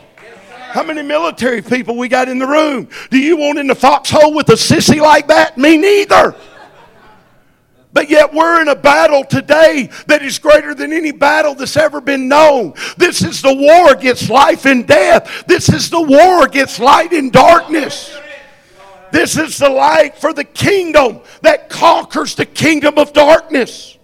[0.73, 2.89] How many military people we got in the room?
[3.11, 5.57] Do you want in the foxhole with a sissy like that?
[5.59, 6.37] Me neither.
[7.93, 12.01] But yet we're in a battle today that is greater than any battle that's ever
[12.01, 12.75] been known.
[12.97, 15.45] This is the war against life and death.
[15.47, 18.17] This is the war against light and darkness.
[19.11, 23.99] This is the light for the kingdom that conquers the kingdom of darkness.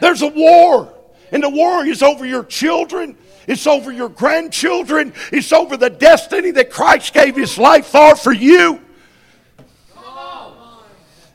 [0.00, 0.92] There's a war,
[1.32, 3.16] and the war is over your children.
[3.46, 5.14] It's over your grandchildren.
[5.32, 8.80] It's over the destiny that Christ gave his life for for you.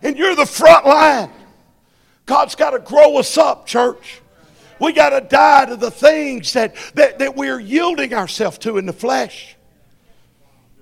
[0.04, 1.32] And you're the front line.
[2.26, 4.22] God's got to grow us up, church.
[4.80, 8.86] We got to die to the things that, that, that we're yielding ourselves to in
[8.86, 9.56] the flesh.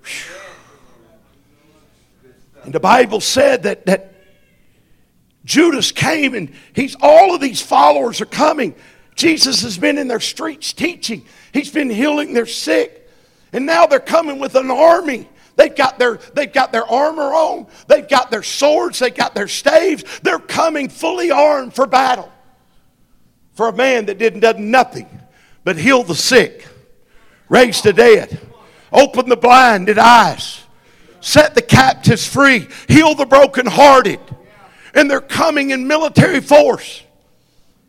[0.04, 0.40] Whew.
[2.64, 4.14] And the Bible said that, that
[5.44, 8.74] Judas came and he's all of these followers are coming.
[9.14, 11.24] Jesus has been in their streets teaching.
[11.52, 13.08] He's been healing their sick.
[13.52, 15.28] And now they're coming with an army.
[15.56, 17.66] They've got their, they've got their armor on.
[17.86, 18.98] They've got their swords.
[18.98, 20.04] They've got their staves.
[20.20, 22.30] They're coming fully armed for battle.
[23.54, 25.08] For a man that did done nothing
[25.62, 26.66] but heal the sick,
[27.48, 28.40] raise the dead,
[28.92, 30.62] open the blinded eyes,
[31.20, 34.20] set the captives free, heal the brokenhearted.
[34.92, 37.02] And they're coming in military force.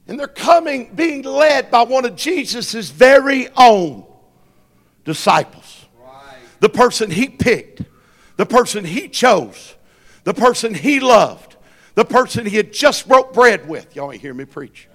[0.08, 4.06] And they're coming being led by one of Jesus' very own
[5.04, 5.65] disciples
[6.66, 7.84] the person he picked,
[8.38, 9.76] the person he chose,
[10.24, 11.58] the person he loved,
[11.94, 13.96] the person he had just broke bread with.
[13.96, 14.88] Y'all ain't hear me preach.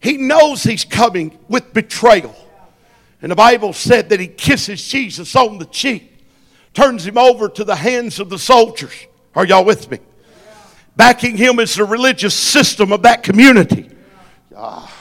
[0.00, 2.34] He knows he's coming with betrayal.
[3.22, 6.26] And the Bible said that he kisses Jesus on the cheek,
[6.74, 9.06] turns him over to the hands of the soldiers.
[9.36, 10.00] Are y'all with me?
[10.96, 13.88] Backing him is the religious system of that community.
[14.56, 14.92] Ah.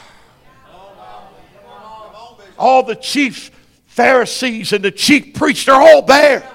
[2.60, 3.50] All the chiefs
[3.98, 6.48] Pharisees and the chief priests, they're all there.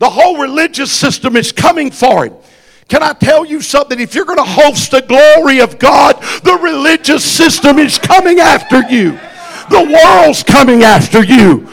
[0.00, 2.34] The whole religious system is coming for him.
[2.88, 3.98] Can I tell you something?
[3.98, 8.82] If you're going to host the glory of God, the religious system is coming after
[8.82, 9.12] you.
[9.70, 11.70] The world's coming after you.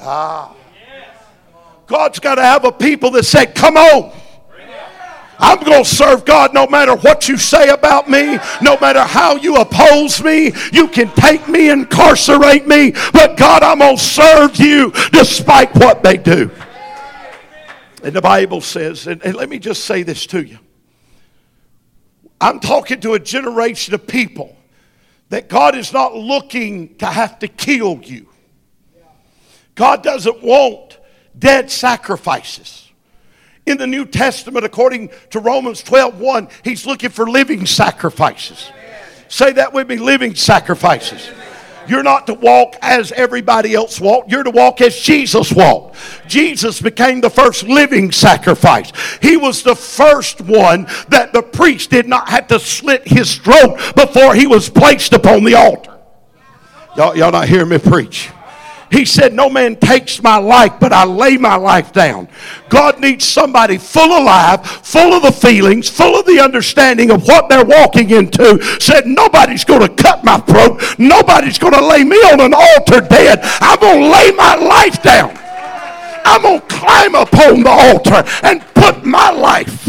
[0.00, 0.52] Ah.
[1.86, 4.12] God's got to have a people that say, Come on.
[5.44, 9.36] I'm going to serve God no matter what you say about me, no matter how
[9.36, 10.52] you oppose me.
[10.72, 16.02] You can take me, incarcerate me, but God, I'm going to serve you despite what
[16.02, 16.50] they do.
[18.02, 20.58] And the Bible says, and, and let me just say this to you
[22.40, 24.56] I'm talking to a generation of people
[25.28, 28.30] that God is not looking to have to kill you.
[29.74, 30.98] God doesn't want
[31.38, 32.83] dead sacrifices
[33.66, 38.70] in the New Testament, according to Romans 12 1, he's looking for living sacrifices.
[39.28, 41.30] Say that with me living sacrifices.
[41.86, 44.30] You're not to walk as everybody else walked.
[44.30, 45.96] You're to walk as Jesus walked.
[46.26, 48.92] Jesus became the first living sacrifice.
[49.20, 53.76] He was the first one that the priest did not have to slit his throat
[53.96, 55.98] before he was placed upon the altar.
[56.96, 58.30] Y'all, y'all not hearing me preach?
[58.94, 62.28] He said, No man takes my life, but I lay my life down.
[62.68, 67.26] God needs somebody full of life, full of the feelings, full of the understanding of
[67.26, 68.62] what they're walking into.
[68.80, 70.80] Said, Nobody's going to cut my throat.
[70.96, 73.40] Nobody's going to lay me on an altar dead.
[73.42, 75.36] I'm going to lay my life down.
[76.24, 79.88] I'm going to climb upon the altar and put my life.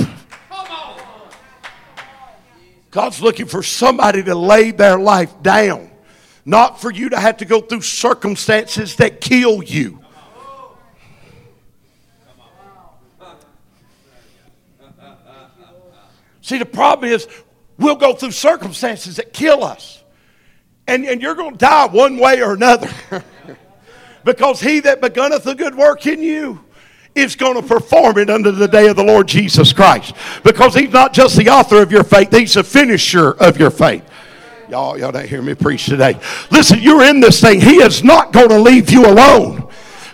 [2.90, 5.92] God's looking for somebody to lay their life down
[6.46, 10.00] not for you to have to go through circumstances that kill you.
[16.42, 17.28] See, the problem is
[17.80, 20.04] we'll go through circumstances that kill us.
[20.88, 22.92] And, and you're going to die one way or another.
[24.24, 26.64] because he that begunneth a good work in you
[27.16, 30.14] is going to perform it under the day of the Lord Jesus Christ.
[30.44, 34.04] Because he's not just the author of your faith, he's the finisher of your faith.
[34.70, 36.20] Y'all, y'all don't hear me preach today.
[36.50, 37.62] Listen, you're in this thing.
[37.62, 39.70] He is not going to leave you alone.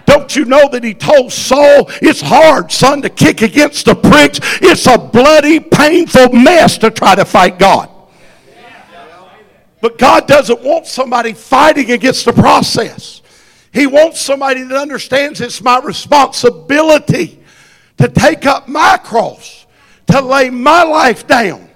[0.06, 4.40] Don't you know that he told Saul, it's hard, son, to kick against the pricks.
[4.62, 7.90] It's a bloody, painful mess to try to fight God.
[9.80, 13.22] But God doesn't want somebody fighting against the process.
[13.74, 17.42] He wants somebody that understands it's my responsibility
[17.98, 19.66] to take up my cross,
[20.08, 21.71] to lay my life down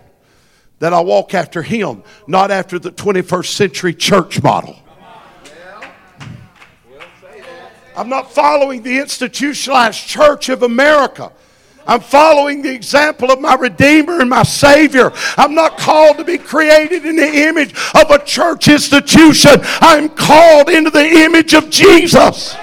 [0.79, 4.77] that I walk after Him, not after the 21st century church model.
[7.97, 11.31] I'm not following the institutionalized church of America.
[11.87, 15.11] I'm following the example of my Redeemer and my Savior.
[15.37, 19.51] I'm not called to be created in the image of a church institution.
[19.81, 22.55] I'm called into the image of Jesus.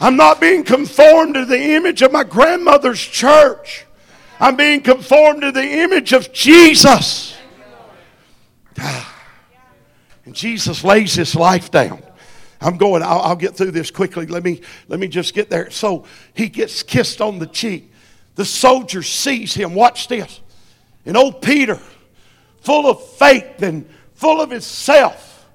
[0.00, 3.86] I'm not being conformed to the image of my grandmother's church.
[4.40, 7.36] I'm being conformed to the image of Jesus.
[10.24, 12.02] And Jesus lays his life down.
[12.60, 14.26] I'm going, I'll, I'll, get through this quickly.
[14.26, 15.70] Let me, let me just get there.
[15.70, 17.92] So he gets kissed on the cheek.
[18.34, 19.74] The soldier sees him.
[19.74, 20.40] Watch this.
[21.06, 21.80] And old Peter,
[22.60, 25.48] full of faith and full of himself,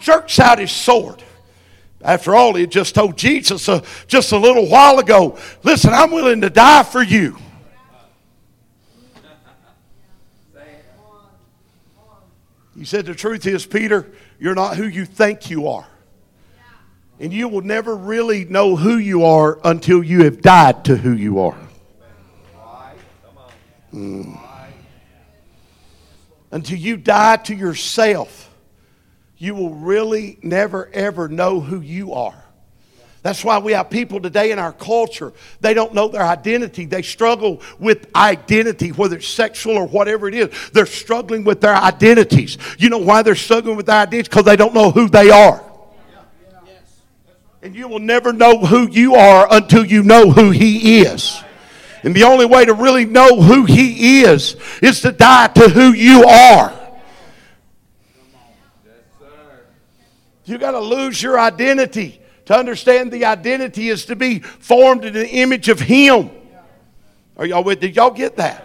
[0.00, 1.22] jerks out his sword.
[2.00, 6.10] After all, he had just told Jesus uh, just a little while ago, listen, I'm
[6.10, 7.36] willing to die for you.
[12.78, 14.06] He said, The truth is, Peter,
[14.38, 15.86] you're not who you think you are.
[17.18, 21.12] And you will never really know who you are until you have died to who
[21.12, 21.58] you are.
[23.92, 24.38] Mm.
[26.52, 28.54] Until you die to yourself,
[29.36, 32.44] you will really never ever know who you are.
[33.28, 36.86] That's why we have people today in our culture, they don't know their identity.
[36.86, 40.70] They struggle with identity, whether it's sexual or whatever it is.
[40.70, 42.56] They're struggling with their identities.
[42.78, 44.28] You know why they're struggling with their identities?
[44.28, 45.62] Because they don't know who they are.
[47.60, 51.44] And you will never know who you are until you know who He is.
[52.04, 55.92] And the only way to really know who He is is to die to who
[55.92, 56.72] you are.
[60.46, 62.22] You got to lose your identity.
[62.48, 66.30] To understand the identity is to be formed in the image of Him.
[67.36, 67.78] Are y'all with?
[67.78, 68.64] Did y'all get that?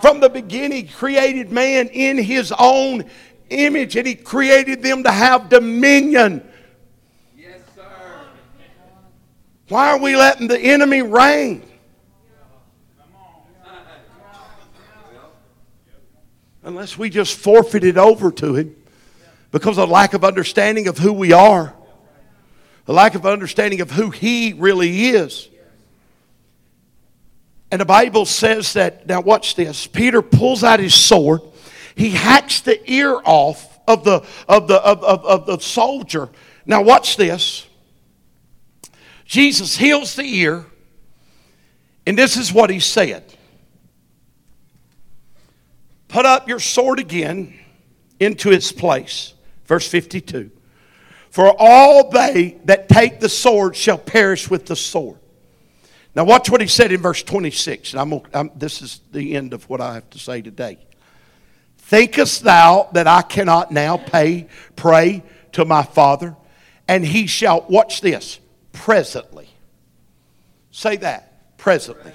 [0.00, 3.04] From the beginning, He created man in His own
[3.50, 6.42] image, and He created them to have dominion.
[7.36, 7.84] Yes, sir.
[9.68, 11.62] Why are we letting the enemy reign?
[16.62, 18.74] Unless we just forfeit it over to Him
[19.50, 21.74] because of lack of understanding of who we are
[22.88, 25.48] a lack of understanding of who He really is.
[27.70, 29.86] And the Bible says that, now watch this.
[29.86, 31.42] Peter pulls out his sword,
[31.94, 36.30] he hacks the ear off of the, of the, of, of, of the soldier.
[36.64, 37.66] Now watch this.
[39.24, 40.64] Jesus heals the ear,
[42.06, 43.34] and this is what he said
[46.08, 47.52] Put up your sword again
[48.18, 49.34] into its place.
[49.66, 50.50] Verse 52.
[51.38, 55.20] For all they that take the sword shall perish with the sword.
[56.16, 57.92] Now, watch what he said in verse 26.
[57.92, 60.78] And I'm, I'm, this is the end of what I have to say today.
[61.76, 65.22] Thinkest thou that I cannot now pay, pray
[65.52, 66.34] to my Father,
[66.88, 68.40] and he shall, watch this,
[68.72, 69.48] presently.
[70.72, 72.14] Say that, presently.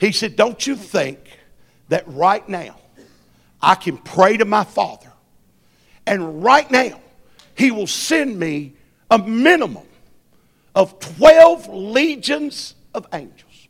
[0.00, 1.18] He said, Don't you think
[1.90, 2.76] that right now
[3.60, 5.12] I can pray to my Father,
[6.06, 7.02] and right now,
[7.56, 8.74] He will send me
[9.10, 9.86] a minimum
[10.74, 13.68] of 12 legions of angels.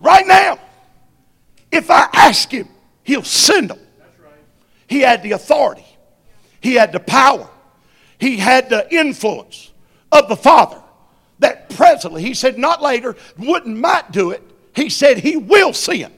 [0.00, 0.58] Right now,
[1.70, 2.68] if I ask Him,
[3.04, 3.78] He'll send them.
[4.86, 5.86] He had the authority,
[6.60, 7.48] He had the power,
[8.18, 9.72] He had the influence
[10.10, 10.80] of the Father.
[11.38, 14.42] That presently, He said, not later, wouldn't might do it.
[14.74, 16.12] He said, He will send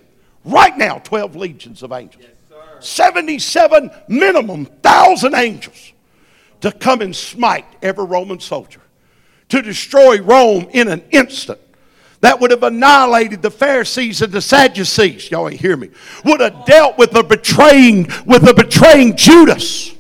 [0.45, 2.25] right now 12 legions of angels.
[2.81, 5.93] 77 minimum thousand angels
[6.61, 8.81] to come and smite every Roman soldier,
[9.51, 11.61] to destroy Rome in an instant.
[12.21, 15.31] That would have annihilated the Pharisees and the Sadducees.
[15.31, 15.91] Y'all ain't hear me.
[16.25, 19.93] Would have dealt with the betraying, with the betraying Judas.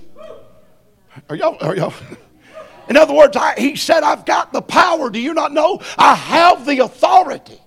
[1.28, 1.92] Are y'all, are y'all?
[2.88, 5.10] In other words, I, he said, I've got the power.
[5.10, 5.80] Do you not know?
[5.98, 7.60] I have the authority.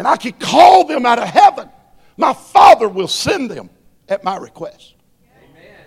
[0.00, 1.68] And I can call them out of heaven.
[2.16, 3.68] My Father will send them
[4.08, 4.94] at my request.
[5.30, 5.84] Amen.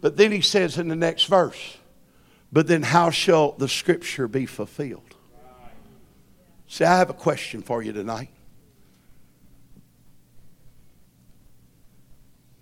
[0.00, 1.76] But then he says in the next verse,
[2.50, 5.14] but then how shall the scripture be fulfilled?
[6.66, 8.30] See, I have a question for you tonight.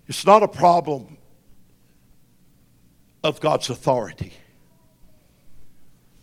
[0.07, 1.17] It's not a problem
[3.23, 4.33] of God's authority.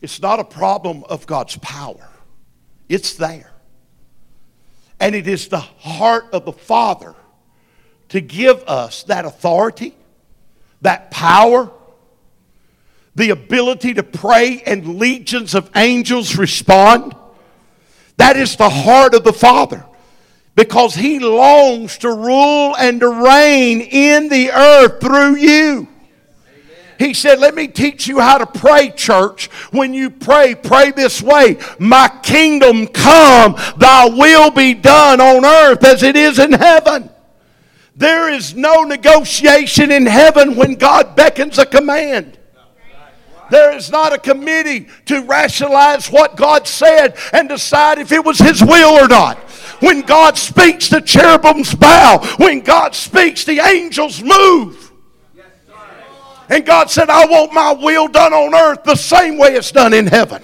[0.03, 2.11] It's not a problem of God's power.
[2.93, 3.51] It's there.
[5.01, 7.15] And it is the heart of the Father
[8.11, 9.95] to give us that authority,
[10.83, 11.71] that power,
[13.15, 17.17] the ability to pray and legions of angels respond.
[18.19, 19.87] That is the heart of the Father
[20.55, 25.89] because He longs to rule and to reign in the earth through you.
[27.03, 29.47] He said, Let me teach you how to pray, church.
[29.73, 35.85] When you pray, pray this way My kingdom come, thy will be done on earth
[35.85, 37.11] as it is in heaven.
[37.97, 42.39] There is no negotiation in heaven when God beckons a command.
[43.51, 48.39] There is not a committee to rationalize what God said and decide if it was
[48.39, 49.39] His will or not.
[49.81, 52.19] When God speaks, the cherubims bow.
[52.39, 54.82] When God speaks, the angels move.
[56.53, 59.95] And God said, I want my will done on earth the same way it's done
[59.95, 60.43] in heaven.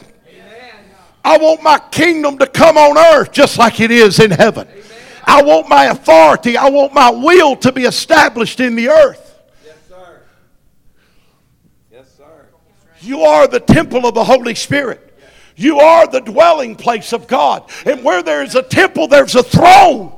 [1.22, 4.66] I want my kingdom to come on earth just like it is in heaven.
[5.26, 9.38] I want my authority, I want my will to be established in the earth.
[9.62, 10.20] Yes, sir.
[11.92, 12.46] Yes, sir.
[13.02, 15.14] You are the temple of the Holy Spirit.
[15.56, 17.70] You are the dwelling place of God.
[17.84, 20.14] And where there is a temple, there's a throne.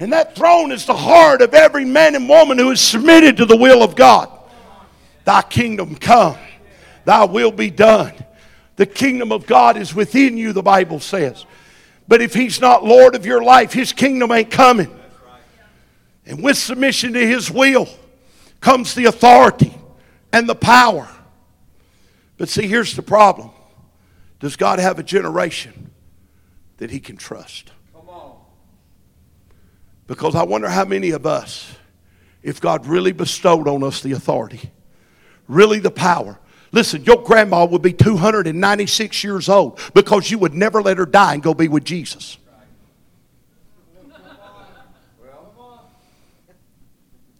[0.00, 3.44] And that throne is the heart of every man and woman who is submitted to
[3.44, 4.38] the will of God.
[5.24, 6.36] Thy kingdom come,
[7.04, 8.12] thy will be done.
[8.76, 11.44] The kingdom of God is within you, the Bible says.
[12.08, 14.98] But if he's not Lord of your life, his kingdom ain't coming.
[16.26, 17.88] And with submission to his will
[18.60, 19.74] comes the authority
[20.32, 21.08] and the power.
[22.38, 23.50] But see, here's the problem
[24.40, 25.90] Does God have a generation
[26.78, 27.70] that he can trust?
[30.06, 31.72] Because I wonder how many of us,
[32.42, 34.70] if God really bestowed on us the authority,
[35.52, 36.38] really the power.
[36.72, 41.34] Listen, your grandma would be 296 years old because you would never let her die
[41.34, 42.38] and go be with Jesus.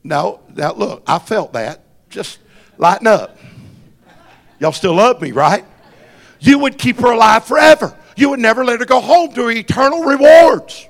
[0.04, 1.80] No, now look, I felt that.
[2.10, 2.40] Just
[2.76, 3.38] lighten up.
[4.58, 5.64] Y'all still love me, right?
[6.40, 7.96] You would keep her alive forever.
[8.16, 10.88] You would never let her go home to eternal rewards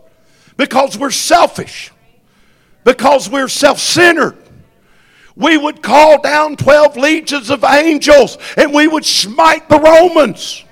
[0.56, 1.92] because we're selfish,
[2.84, 4.41] because we're self centered
[5.36, 10.64] we would call down 12 legions of angels and we would smite the Romans.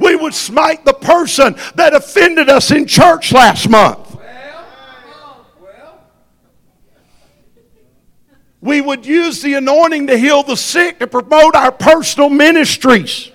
[0.00, 4.16] We would smite the person that offended us in church last month.
[8.60, 13.30] We would use the anointing to heal the sick, to promote our personal ministries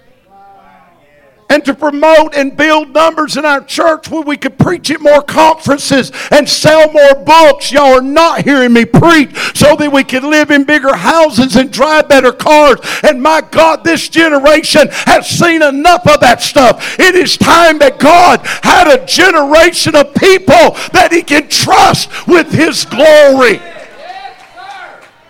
[1.54, 5.22] and to promote and build numbers in our church where we could preach at more
[5.22, 7.72] conferences and sell more books.
[7.72, 11.72] Y'all are not hearing me preach so that we could live in bigger houses and
[11.72, 12.80] drive better cars.
[13.04, 17.00] And my God, this generation has seen enough of that stuff.
[17.00, 22.52] It is time that God had a generation of people that He can trust with
[22.52, 23.62] His glory.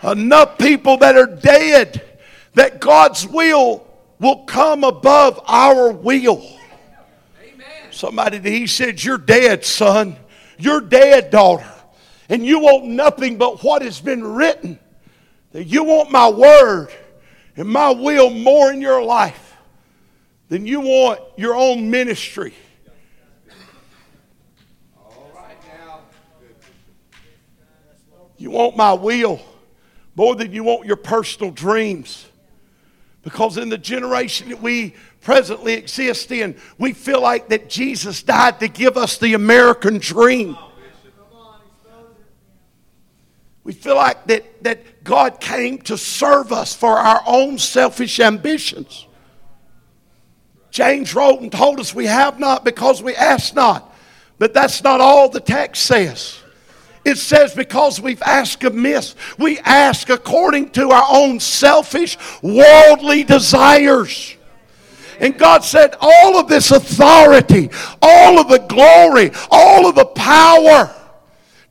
[0.03, 2.01] Enough people that are dead
[2.53, 3.82] that God's will
[4.23, 6.43] will come above our will.
[7.43, 7.91] Amen.
[7.91, 10.15] Somebody, that he said, You're dead, son.
[10.57, 11.69] You're dead, daughter.
[12.29, 14.79] And you want nothing but what has been written.
[15.51, 16.87] That you want my word
[17.55, 19.53] and my will more in your life
[20.53, 22.53] then you want your own ministry.
[24.95, 26.01] All right now.
[28.37, 29.41] You want my will
[30.15, 32.27] more than you want your personal dreams.
[33.23, 38.59] Because in the generation that we presently exist in, we feel like that Jesus died
[38.59, 40.57] to give us the American dream.
[43.63, 49.07] We feel like that, that God came to serve us for our own selfish ambitions.
[50.69, 53.93] James wrote and told us we have not because we ask not.
[54.37, 56.42] But that's not all the text says.
[57.05, 64.35] It says because we've asked amiss, we ask according to our own selfish, worldly desires.
[65.19, 67.69] And God said, all of this authority,
[68.01, 70.93] all of the glory, all of the power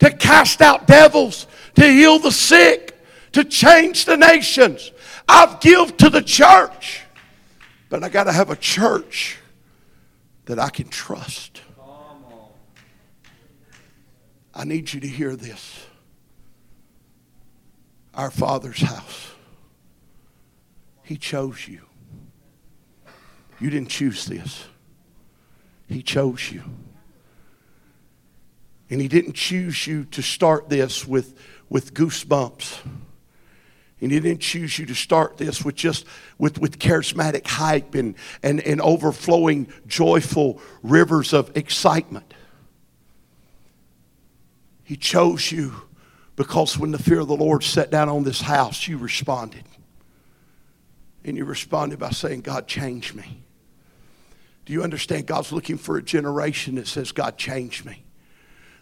[0.00, 2.98] to cast out devils, to heal the sick,
[3.32, 4.92] to change the nations,
[5.28, 7.02] I've give to the church.
[7.88, 9.38] But I got to have a church
[10.46, 11.61] that I can trust.
[14.54, 15.86] I need you to hear this.
[18.14, 19.30] Our Father's house.
[21.02, 21.80] He chose you.
[23.58, 24.64] You didn't choose this.
[25.88, 26.62] He chose you.
[28.90, 31.38] And He didn't choose you to start this with,
[31.70, 32.78] with goosebumps.
[34.02, 38.16] And he didn't choose you to start this with just with, with charismatic hype and,
[38.42, 42.31] and, and overflowing joyful rivers of excitement.
[44.92, 45.72] He chose you
[46.36, 49.64] because when the fear of the Lord sat down on this house, you responded.
[51.24, 53.42] And you responded by saying, God, change me.
[54.66, 55.26] Do you understand?
[55.26, 58.04] God's looking for a generation that says, God, change me.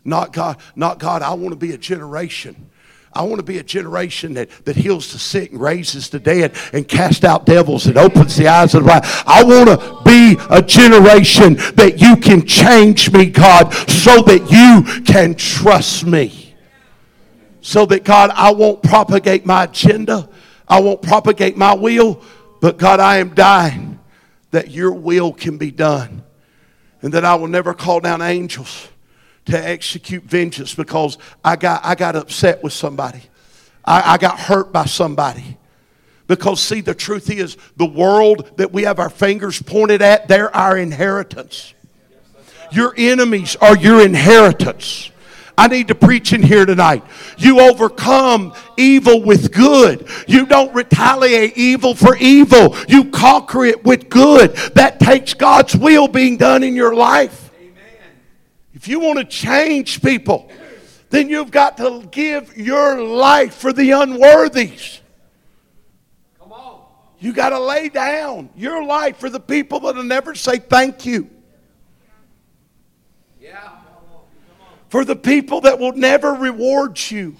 [0.04, 2.70] Not God, not God, I want to be a generation
[3.12, 6.54] I want to be a generation that, that heals the sick and raises the dead
[6.72, 9.04] and casts out devils and opens the eyes of the blind.
[9.26, 15.02] I want to be a generation that you can change me, God, so that you
[15.02, 16.54] can trust me.
[17.62, 20.28] So that, God, I won't propagate my agenda.
[20.68, 22.22] I won't propagate my will.
[22.60, 23.98] But, God, I am dying
[24.52, 26.22] that your will can be done.
[27.02, 28.88] And that I will never call down angels
[29.46, 33.22] to execute vengeance because I got, I got upset with somebody.
[33.84, 35.56] I, I got hurt by somebody.
[36.26, 40.54] Because, see, the truth is, the world that we have our fingers pointed at, they're
[40.54, 41.74] our inheritance.
[42.70, 45.10] Your enemies are your inheritance.
[45.58, 47.02] I need to preach in here tonight.
[47.36, 50.08] You overcome evil with good.
[50.26, 52.76] You don't retaliate evil for evil.
[52.88, 54.54] You conquer it with good.
[54.74, 57.49] That takes God's will being done in your life.
[58.80, 60.50] If you want to change people,
[61.10, 65.00] then you've got to give your life for the unworthies.
[66.38, 66.80] Come on.
[67.18, 71.28] You got to lay down your life for the people that'll never say thank you.
[73.38, 73.68] Yeah.
[74.88, 77.36] For the people that will never reward you.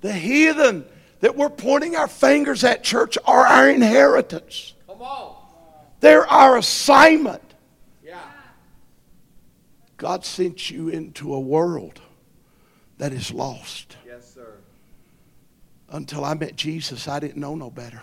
[0.00, 0.86] The heathen
[1.20, 4.72] that we're pointing our fingers at, church, are our inheritance.
[4.86, 5.36] Come on.
[6.00, 7.42] They're our assignment.
[9.96, 12.00] God sent you into a world
[12.98, 13.96] that is lost.
[14.06, 14.54] Yes, sir.
[15.88, 18.02] Until I met Jesus, I didn't know no better.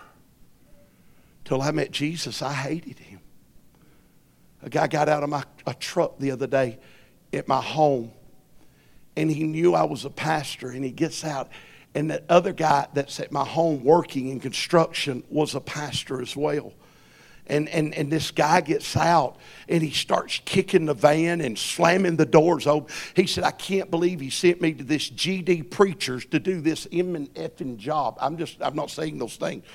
[1.43, 3.19] Till I met Jesus, I hated him.
[4.63, 6.79] A guy got out of my a truck the other day
[7.33, 8.11] at my home,
[9.17, 11.49] and he knew I was a pastor, and he gets out.
[11.93, 16.37] And that other guy that's at my home working in construction was a pastor as
[16.37, 16.73] well
[17.51, 19.35] and, and, and this guy gets out
[19.67, 22.93] and he starts kicking the van and slamming the doors open.
[23.13, 26.87] He said, I can't believe he sent me to this GD preachers to do this
[26.91, 28.17] M and effing job.
[28.21, 29.65] I'm just, I'm not saying those things.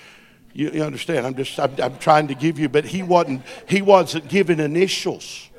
[0.54, 1.26] You, you understand?
[1.26, 5.50] I'm just, I'm, I'm trying to give you, but he wasn't, he wasn't giving initials.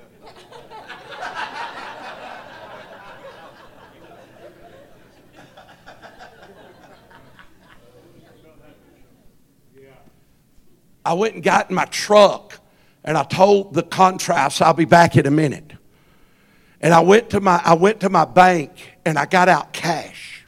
[11.07, 12.59] I went and got in my truck
[13.05, 15.71] and I told the contrast, I'll be back in a minute.
[16.81, 20.43] And I went to my, I went to my bank and I got out cash.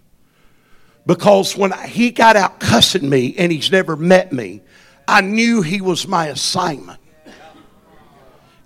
[1.06, 4.62] Because when I, he got out cussing me and he's never met me,
[5.08, 7.00] I knew he was my assignment.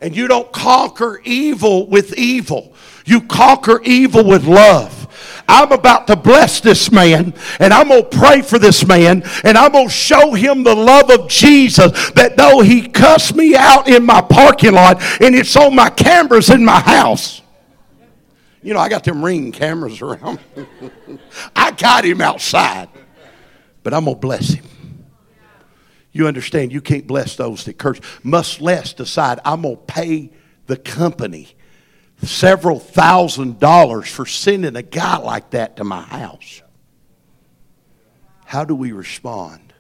[0.02, 2.74] And you don't conquer evil with evil.
[3.06, 5.03] You conquer evil with love.
[5.48, 9.58] I'm about to bless this man and I'm going to pray for this man and
[9.58, 13.88] I'm going to show him the love of Jesus that though he cussed me out
[13.88, 17.42] in my parking lot and it's on my cameras in my house.
[18.62, 20.40] You know, I got them ring cameras around.
[21.56, 22.88] I got him outside,
[23.84, 24.66] but I'm going to bless him.
[26.14, 28.00] You understand, you can't bless those that curse.
[28.24, 30.32] Must less decide, I'm going to pay
[30.68, 31.56] the company
[32.26, 36.62] several thousand dollars for sending a guy like that to my house.
[38.46, 39.74] How do we respond?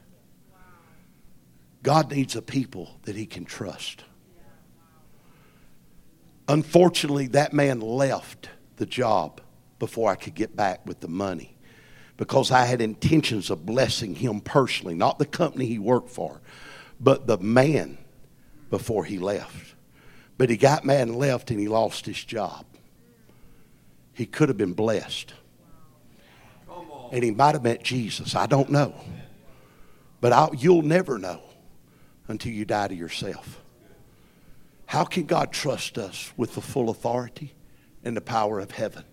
[1.83, 4.03] God needs a people that he can trust.
[6.47, 9.41] Unfortunately, that man left the job
[9.79, 11.55] before I could get back with the money
[12.17, 16.41] because I had intentions of blessing him personally, not the company he worked for,
[16.99, 17.97] but the man
[18.69, 19.72] before he left.
[20.43, 22.65] But he got mad and left and he lost his job.
[24.11, 25.33] He could have been blessed.
[27.13, 28.35] And he might have met Jesus.
[28.35, 28.93] I don't know.
[30.19, 31.39] But I'll, you'll never know
[32.27, 33.61] until you die to yourself.
[34.85, 37.53] How can God trust us with the full authority
[38.03, 39.05] and the power of heaven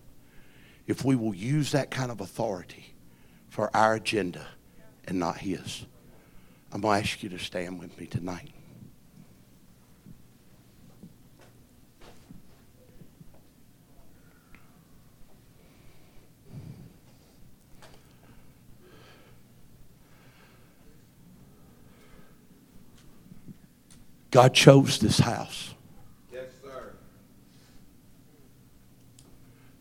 [0.89, 2.93] if we will use that kind of authority
[3.51, 4.49] for our agenda
[5.07, 5.87] and not His?
[6.73, 8.51] I'm going to ask you to stand with me tonight.
[24.31, 25.75] God chose this house.
[26.33, 26.93] Yes, sir.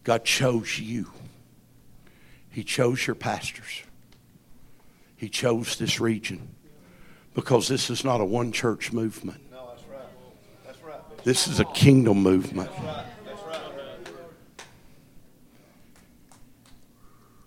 [0.04, 1.12] God chose you.
[2.50, 3.84] He chose your pastors.
[5.16, 6.56] He chose this region
[7.36, 9.40] because this is not a one church movement.
[9.52, 10.08] No, that's right.
[10.66, 11.24] That's right.
[11.24, 12.72] This is a kingdom movement.
[12.72, 13.06] That's right.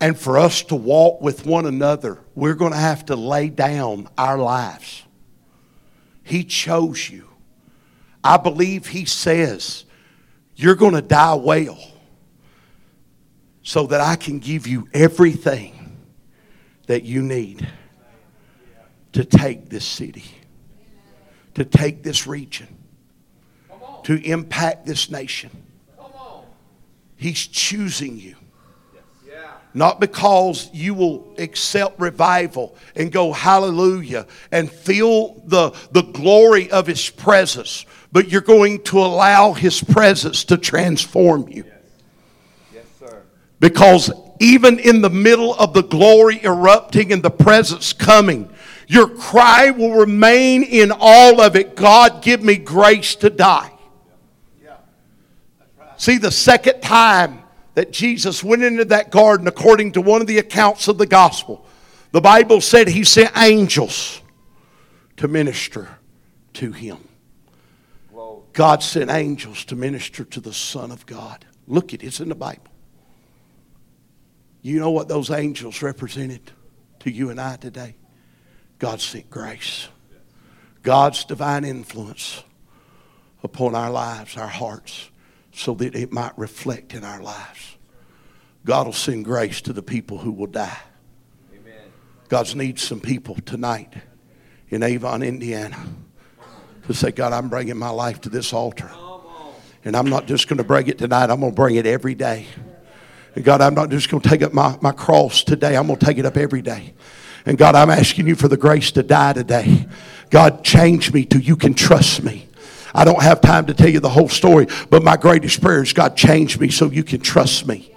[0.03, 4.09] And for us to walk with one another, we're going to have to lay down
[4.17, 5.03] our lives.
[6.23, 7.27] He chose you.
[8.23, 9.85] I believe He says,
[10.55, 11.79] You're going to die well
[13.61, 15.97] so that I can give you everything
[16.87, 17.67] that you need
[19.13, 20.25] to take this city,
[21.53, 22.67] to take this region,
[24.03, 25.49] to impact this nation.
[27.15, 28.35] He's choosing you.
[29.73, 29.79] Yeah.
[29.79, 36.87] Not because you will accept revival and go hallelujah and feel the, the glory of
[36.87, 41.63] His presence, but you're going to allow His presence to transform you.
[41.63, 41.75] Yes,
[42.73, 43.23] yes sir.
[43.59, 48.49] Because even in the middle of the glory erupting and the presence coming,
[48.87, 53.71] your cry will remain in all of it God, give me grace to die.
[54.61, 54.75] Yeah.
[55.57, 56.01] That's right.
[56.01, 57.42] See, the second time
[57.75, 61.65] that Jesus went into that garden, according to one of the accounts of the gospel,
[62.11, 64.21] the Bible said he sent angels
[65.17, 65.89] to minister
[66.53, 66.97] to him.
[68.53, 71.43] God sent angels to minister to the Son of God.
[71.67, 72.67] Look at it, it's in the Bible.
[74.61, 76.51] You know what those angels represented
[76.99, 77.95] to you and I today?
[78.77, 79.87] God sent grace,
[80.83, 82.43] God's divine influence
[83.43, 85.09] upon our lives, our hearts,
[85.53, 87.77] so that it might reflect in our lives.
[88.65, 90.79] God will send grace to the people who will die.
[91.53, 91.73] Amen.
[92.29, 93.93] God's needs some people tonight
[94.69, 95.77] in Avon, Indiana,
[96.87, 98.89] to say, God, I'm bringing my life to this altar.
[99.85, 102.15] And I'm not just going to bring it tonight, I'm going to bring it every
[102.15, 102.47] day.
[103.35, 105.99] And God, I'm not just going to take up my, my cross today, I'm going
[105.99, 106.93] to take it up every day.
[107.45, 109.87] And God, I'm asking you for the grace to die today.
[110.29, 112.47] God, change me till you can trust me.
[112.93, 115.93] I don't have time to tell you the whole story, but my greatest prayer is
[115.93, 117.93] God, change me so you can trust me.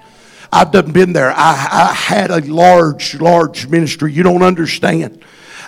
[0.52, 1.30] I've done been there.
[1.30, 4.12] I, I had a large, large ministry.
[4.12, 5.22] You don't understand.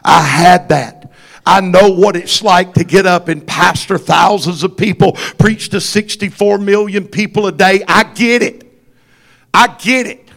[0.04, 1.12] I had that.
[1.44, 5.80] I know what it's like to get up and pastor thousands of people, preach to
[5.80, 7.82] 64 million people a day.
[7.88, 8.70] I get it.
[9.52, 10.28] I get it.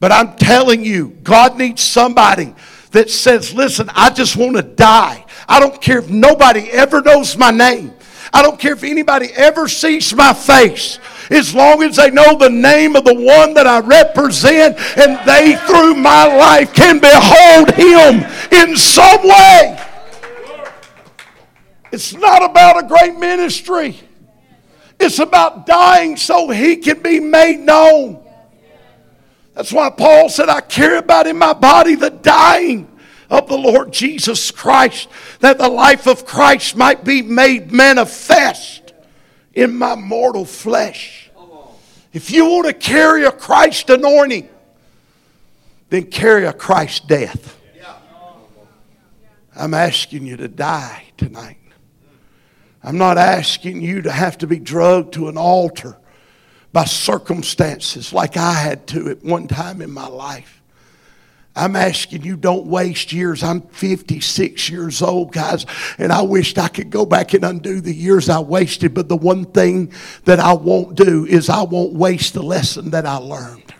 [0.00, 2.54] But I'm telling you, God needs somebody
[2.94, 5.26] that says, listen, I just want to die.
[5.48, 7.92] I don't care if nobody ever knows my name.
[8.32, 11.00] I don't care if anybody ever sees my face.
[11.28, 15.56] As long as they know the name of the one that I represent and they,
[15.66, 19.80] through my life, can behold him in some way.
[21.90, 24.00] It's not about a great ministry.
[25.00, 28.23] It's about dying so he can be made known.
[29.54, 32.90] That's why Paul said, I care about in my body the dying
[33.30, 35.08] of the Lord Jesus Christ,
[35.40, 38.92] that the life of Christ might be made manifest
[39.54, 41.30] in my mortal flesh.
[42.12, 44.48] If you want to carry a Christ anointing,
[45.90, 47.60] then carry a Christ death.
[49.56, 51.58] I'm asking you to die tonight.
[52.82, 55.96] I'm not asking you to have to be drugged to an altar
[56.74, 60.60] by circumstances like I had to at one time in my life.
[61.54, 63.44] I'm asking you, don't waste years.
[63.44, 65.66] I'm 56 years old, guys,
[65.98, 68.92] and I wished I could go back and undo the years I wasted.
[68.92, 69.92] But the one thing
[70.24, 73.72] that I won't do is I won't waste the lesson that I learned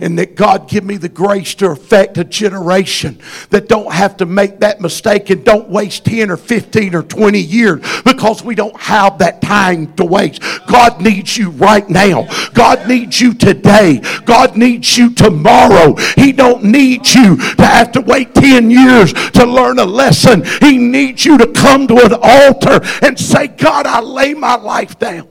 [0.00, 3.18] and that God give me the grace to affect a generation
[3.50, 7.38] that don't have to make that mistake and don't waste 10 or 15 or 20
[7.38, 10.42] years because we don't have that time to waste.
[10.66, 12.26] God needs you right now.
[12.54, 14.00] God needs you today.
[14.24, 15.94] God needs you tomorrow.
[16.16, 20.44] He don't need you to have to wait 10 years to learn a lesson.
[20.60, 24.98] He needs you to come to an altar and say, God, I lay my life
[24.98, 25.29] down.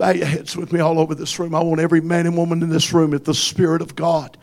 [0.00, 1.54] Bow your heads with me all over this room.
[1.54, 4.38] I want every man and woman in this room, if the Spirit of God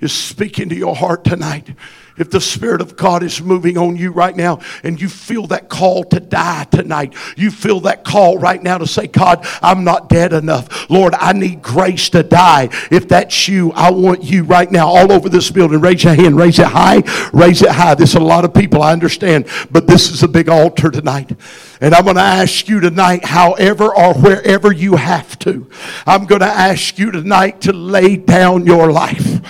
[0.00, 1.74] is speaking to your heart tonight,
[2.16, 5.68] if the Spirit of God is moving on you right now and you feel that
[5.68, 10.08] call to die tonight, you feel that call right now to say, God, I'm not
[10.08, 10.88] dead enough.
[10.88, 12.70] Lord, I need grace to die.
[12.90, 15.80] If that's you, I want you right now all over this building.
[15.80, 17.02] Raise your hand, raise it high,
[17.34, 17.94] raise it high.
[17.94, 21.32] There's a lot of people, I understand, but this is a big altar tonight.
[21.80, 25.68] And I'm going to ask you tonight, however or wherever you have to,
[26.06, 29.40] I'm going to ask you tonight to lay down your life.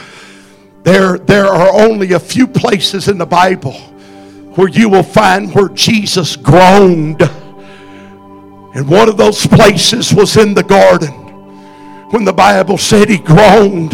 [0.84, 3.72] There, there are only a few places in the Bible
[4.54, 7.22] where you will find where Jesus groaned.
[8.74, 11.12] And one of those places was in the garden
[12.10, 13.92] when the Bible said he groaned.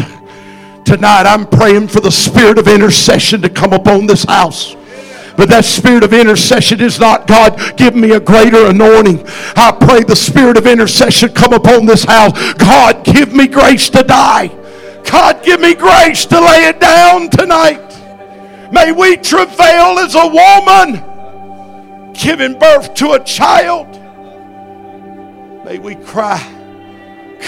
[0.85, 4.75] Tonight I'm praying for the spirit of intercession to come upon this house.
[5.41, 9.25] But that spirit of intercession is not God, give me a greater anointing.
[9.55, 12.53] I pray the spirit of intercession come upon this house.
[12.53, 14.49] God, give me grace to die.
[15.03, 17.81] God, give me grace to lay it down tonight.
[18.71, 23.87] May we travail as a woman giving birth to a child.
[25.65, 26.39] May we cry,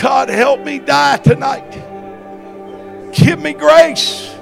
[0.02, 1.74] God, help me die tonight.
[3.14, 4.32] Give me grace.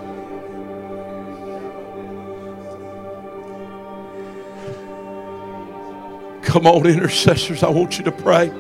[6.52, 8.52] Come on, intercessors, I want you to pray.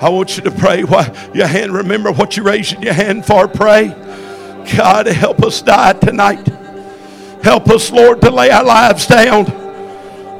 [0.00, 0.82] I want you to pray.
[0.82, 1.72] Why your hand?
[1.72, 3.46] Remember what you're raising your hand for.
[3.46, 3.88] Pray.
[4.74, 6.48] God, help us die tonight.
[7.42, 9.44] Help us, Lord, to lay our lives down.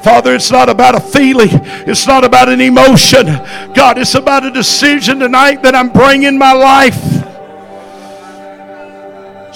[0.01, 1.51] Father, it's not about a feeling.
[1.53, 3.27] It's not about an emotion.
[3.75, 7.16] God, it's about a decision tonight that I'm bringing my life.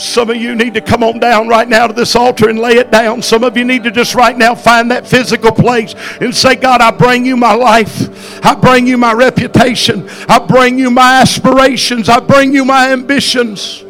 [0.00, 2.76] Some of you need to come on down right now to this altar and lay
[2.76, 3.20] it down.
[3.20, 6.80] Some of you need to just right now find that physical place and say, God,
[6.80, 8.42] I bring you my life.
[8.42, 10.08] I bring you my reputation.
[10.26, 12.08] I bring you my aspirations.
[12.08, 13.84] I bring you my ambitions.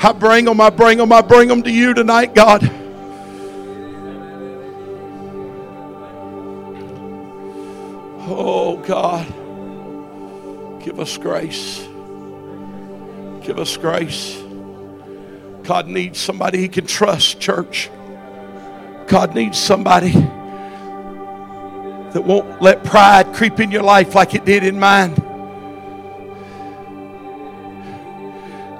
[0.00, 2.62] I bring them, I bring them, I bring them to you tonight, God.
[8.30, 9.26] Oh, God.
[10.84, 11.80] Give us grace.
[13.42, 14.44] Give us grace.
[15.68, 17.90] God needs somebody he can trust, church.
[19.06, 20.12] God needs somebody
[22.12, 25.14] that won't let pride creep in your life like it did in mine.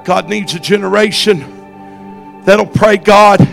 [0.02, 3.46] God needs a generation that'll pray, God,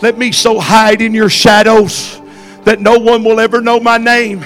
[0.00, 2.18] let me so hide in your shadows
[2.64, 4.42] that no one will ever know my name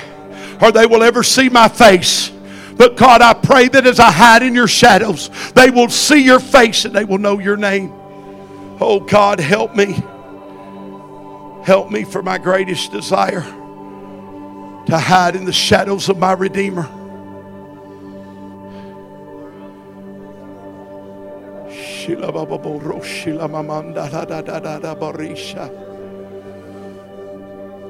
[0.60, 2.32] or they will ever see my face.
[2.76, 6.40] But God, I pray that as I hide in your shadows, they will see your
[6.40, 8.00] face and they will know your name.
[8.80, 10.02] Oh God, help me.
[11.64, 13.42] Help me for my greatest desire
[14.86, 16.88] to hide in the shadows of my Redeemer.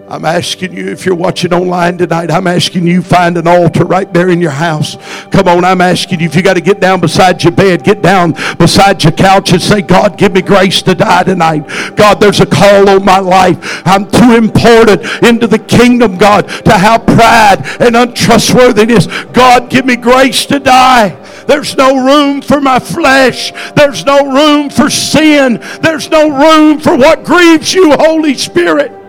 [0.06, 4.12] I'm asking you, if you're watching online tonight, I'm asking you find an altar right
[4.12, 4.96] there in your house.
[5.30, 8.02] Come on, I'm asking you, if you got to get down beside your bed, get
[8.02, 11.66] down beside your couch and say, God, give me grace to die tonight.
[11.96, 13.82] God, there's a call on my life.
[13.86, 19.06] I'm too important into the kingdom, God, to have pride and untrustworthiness.
[19.32, 21.18] God, give me grace to die.
[21.46, 23.52] There's no room for my flesh.
[23.74, 25.60] There's no room for sin.
[25.80, 29.03] There's no room for what grieves you, Holy Spirit.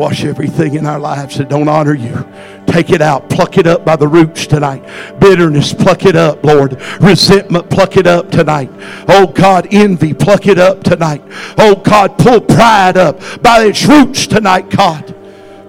[0.00, 2.26] Wash everything in our lives that don't honor you.
[2.66, 3.28] Take it out.
[3.28, 4.82] Pluck it up by the roots tonight.
[5.20, 6.80] Bitterness, pluck it up, Lord.
[7.02, 8.70] Resentment, pluck it up tonight.
[9.08, 11.22] Oh God, envy, pluck it up tonight.
[11.58, 15.14] Oh God, pull pride up by its roots tonight, God.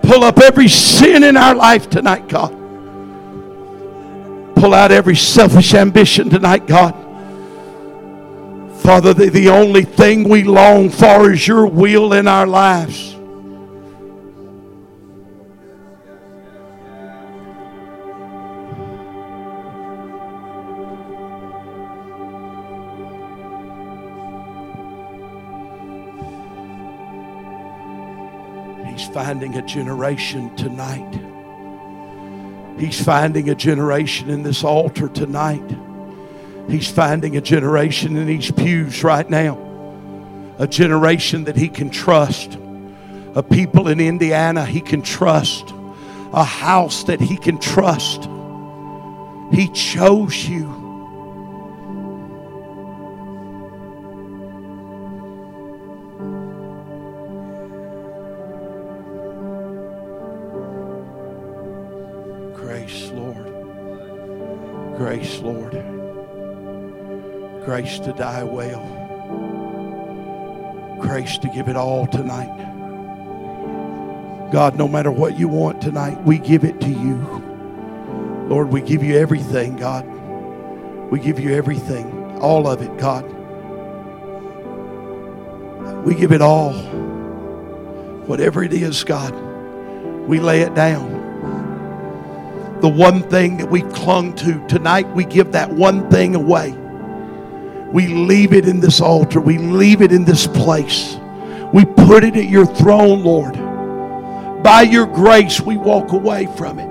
[0.01, 2.51] Pull up every sin in our life tonight, God.
[4.55, 6.95] pull out every selfish ambition tonight, God.
[8.77, 13.17] Father, the, the only thing we long for is your will in our lives.
[29.13, 31.19] Finding a generation tonight.
[32.79, 35.77] He's finding a generation in this altar tonight.
[36.69, 39.57] He's finding a generation in these pews right now.
[40.57, 42.57] A generation that he can trust.
[43.35, 45.71] A people in Indiana he can trust.
[46.33, 48.27] A house that he can trust.
[49.51, 50.80] He chose you.
[67.81, 68.83] Grace to die well.
[70.99, 72.55] Grace to give it all tonight.
[74.51, 77.15] God, no matter what you want tonight, we give it to you.
[78.47, 80.05] Lord, we give you everything, God.
[81.09, 83.25] We give you everything, all of it, God.
[86.05, 86.73] We give it all.
[88.27, 89.33] Whatever it is, God,
[90.27, 91.09] we lay it down
[92.81, 94.63] the one thing that we've clung to.
[94.67, 96.75] Tonight, we give that one thing away.
[97.91, 101.17] We leave it in this altar, we leave it in this place.
[101.73, 103.53] We put it at your throne, Lord.
[104.63, 106.89] By your grace, we walk away from it.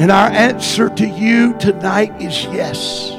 [0.00, 3.10] And our answer to you tonight is yes.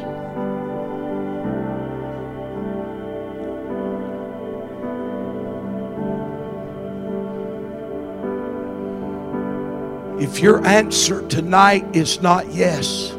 [10.21, 13.13] If your answer tonight is not yes,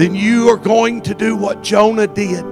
[0.00, 2.42] then you are going to do what Jonah did.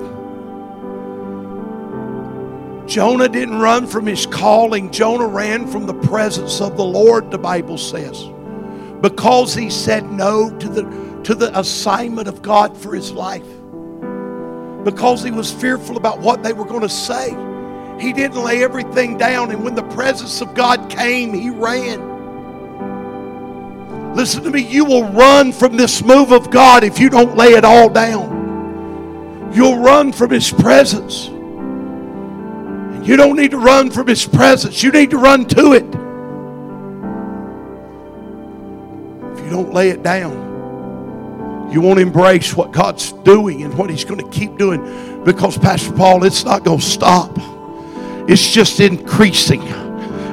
[2.86, 7.38] Jonah didn't run from his calling, Jonah ran from the presence of the Lord, the
[7.38, 8.22] Bible says,
[9.00, 13.46] because he said no to the, to the assignment of God for his life.
[14.84, 17.30] Because he was fearful about what they were going to say.
[18.00, 22.07] He didn't lay everything down, and when the presence of God came, he ran.
[24.18, 27.50] Listen to me, you will run from this move of God if you don't lay
[27.50, 29.52] it all down.
[29.54, 31.28] You'll run from His presence.
[31.28, 35.84] And you don't need to run from His presence, you need to run to it.
[39.38, 44.04] If you don't lay it down, you won't embrace what God's doing and what He's
[44.04, 47.38] going to keep doing because, Pastor Paul, it's not going to stop,
[48.28, 49.62] it's just increasing,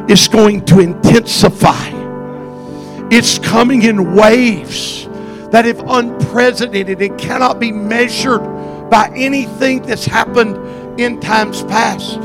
[0.09, 2.04] it's going to intensify.
[3.11, 5.07] It's coming in waves
[5.51, 8.41] that if unprecedented, it cannot be measured
[8.89, 12.19] by anything that's happened in times past.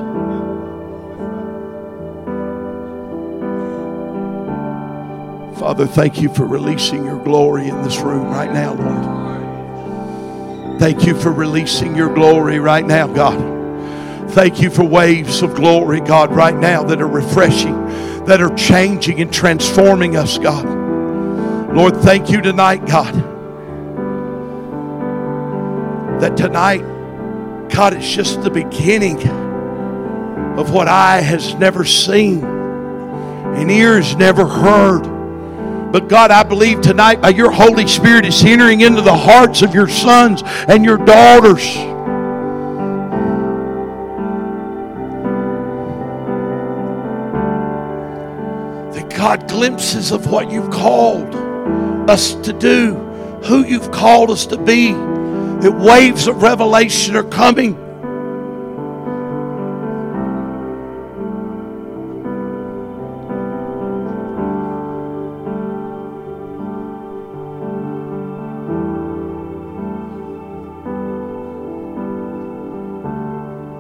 [5.59, 9.21] Father, thank you for releasing your glory in this room right now, Lord.
[10.81, 14.31] Thank you for releasing your glory right now, God.
[14.31, 17.75] Thank you for waves of glory, God, right now that are refreshing
[18.27, 20.65] that are changing and transforming us, God.
[21.75, 23.15] Lord, thank you tonight, God.
[26.21, 26.83] That tonight,
[27.71, 29.29] God, it's just the beginning
[30.59, 35.03] of what eye has never seen and ears never heard.
[35.93, 39.75] But God, I believe tonight by your Holy Spirit is entering into the hearts of
[39.75, 41.90] your sons and your daughters.
[49.61, 51.35] Glimpses of what you've called
[52.09, 52.95] us to do,
[53.45, 57.75] who you've called us to be, that waves of revelation are coming.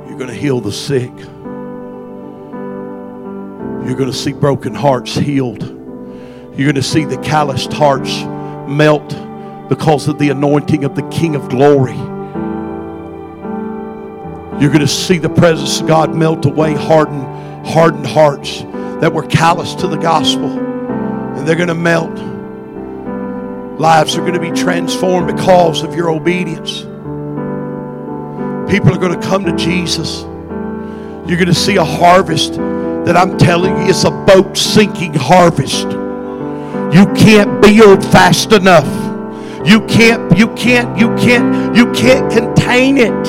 [0.07, 1.11] You're going to heal the sick.
[3.91, 5.64] You're going to see broken hearts healed.
[5.64, 8.22] You're going to see the calloused hearts
[8.70, 9.09] melt
[9.68, 11.97] because of the anointing of the King of glory.
[14.61, 18.61] You're going to see the presence of God melt away hardened, hardened hearts
[19.01, 20.57] that were callous to the gospel.
[21.36, 22.16] And they're going to melt.
[23.80, 26.82] Lives are going to be transformed because of your obedience.
[28.70, 30.20] People are going to come to Jesus.
[31.28, 32.53] You're going to see a harvest
[33.05, 35.88] that I'm telling you, it's a boat sinking harvest.
[36.94, 38.86] You can't build fast enough.
[39.66, 43.24] You can't, you can't, you can't, you can't contain it.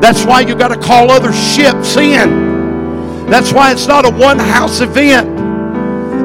[0.00, 3.26] That's why you got to call other ships in.
[3.26, 5.28] That's why it's not a one house event.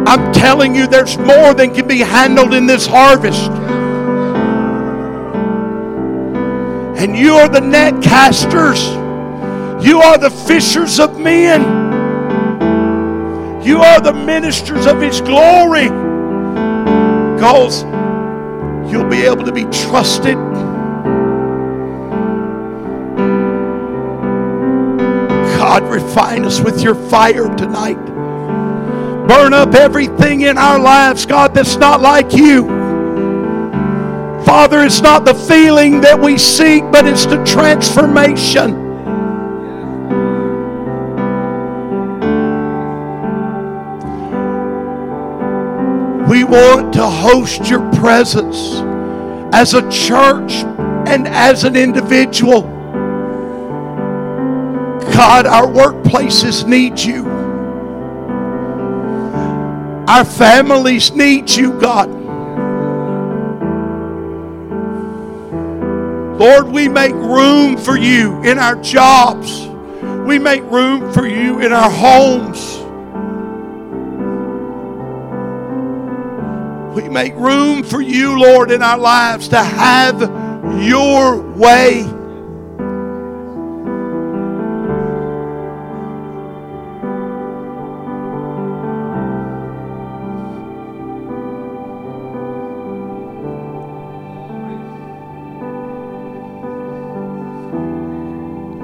[0.07, 3.51] I'm telling you, there's more than can be handled in this harvest.
[6.99, 8.83] And you are the net casters.
[9.85, 11.76] You are the fishers of men.
[13.67, 15.89] You are the ministers of His glory.
[17.35, 17.83] Because
[18.89, 20.37] you'll be able to be trusted.
[25.57, 28.01] God, refine us with your fire tonight.
[29.27, 32.69] Burn up everything in our lives, God, that's not like you.
[34.45, 38.86] Father, it's not the feeling that we seek, but it's the transformation.
[46.57, 48.81] Want to host your presence
[49.53, 50.53] as a church
[51.07, 52.63] and as an individual.
[55.13, 57.27] God, our workplaces need you.
[60.07, 62.09] Our families need you, God.
[66.39, 69.67] Lord, we make room for you in our jobs.
[70.27, 72.76] We make room for you in our homes.
[77.17, 80.21] Make room for you, Lord, in our lives to have
[80.83, 82.03] your way.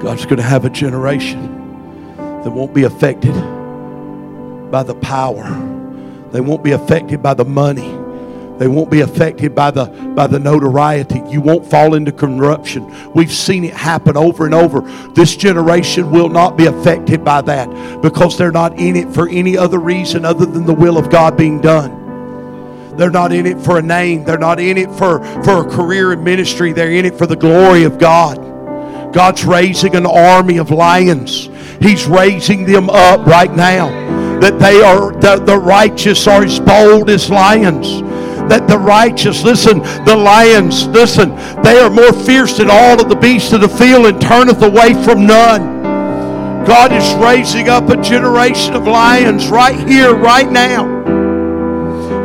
[0.00, 3.32] God's going to have a generation that won't be affected
[4.72, 5.44] by the power.
[6.32, 8.03] They won't be affected by the money.
[8.58, 11.20] They won't be affected by the by the notoriety.
[11.28, 13.12] You won't fall into corruption.
[13.12, 14.82] We've seen it happen over and over.
[15.14, 19.58] This generation will not be affected by that because they're not in it for any
[19.58, 22.04] other reason other than the will of God being done.
[22.96, 24.24] They're not in it for a name.
[24.24, 26.72] They're not in it for, for a career in ministry.
[26.72, 28.36] They're in it for the glory of God.
[29.12, 31.48] God's raising an army of lions.
[31.80, 33.88] He's raising them up right now.
[34.40, 38.02] That they are, the, the righteous are as bold as lions.
[38.48, 41.30] That the righteous, listen, the lions, listen,
[41.62, 44.92] they are more fierce than all of the beasts of the field and turneth away
[45.02, 45.82] from none.
[46.64, 50.86] God is raising up a generation of lions right here, right now.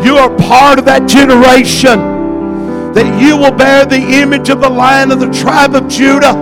[0.03, 1.99] You are part of that generation
[2.93, 6.34] that you will bear the image of the lion of the tribe of Judah.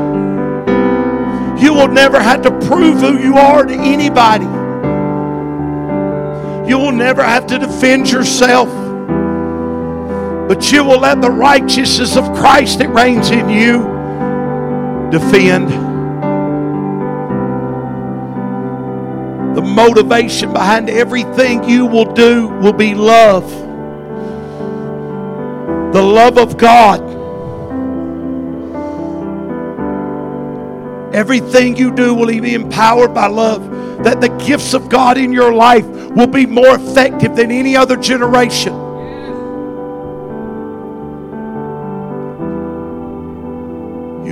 [1.59, 4.45] You will never have to prove who you are to anybody.
[6.69, 8.69] You will never have to defend yourself.
[10.47, 13.79] But you will let the righteousness of Christ that reigns in you
[15.11, 15.69] defend.
[19.55, 23.49] The motivation behind everything you will do will be love.
[25.93, 27.17] The love of God
[31.17, 34.03] Everything you do will be empowered by love.
[34.03, 37.95] That the gifts of God in your life will be more effective than any other
[37.95, 38.73] generation.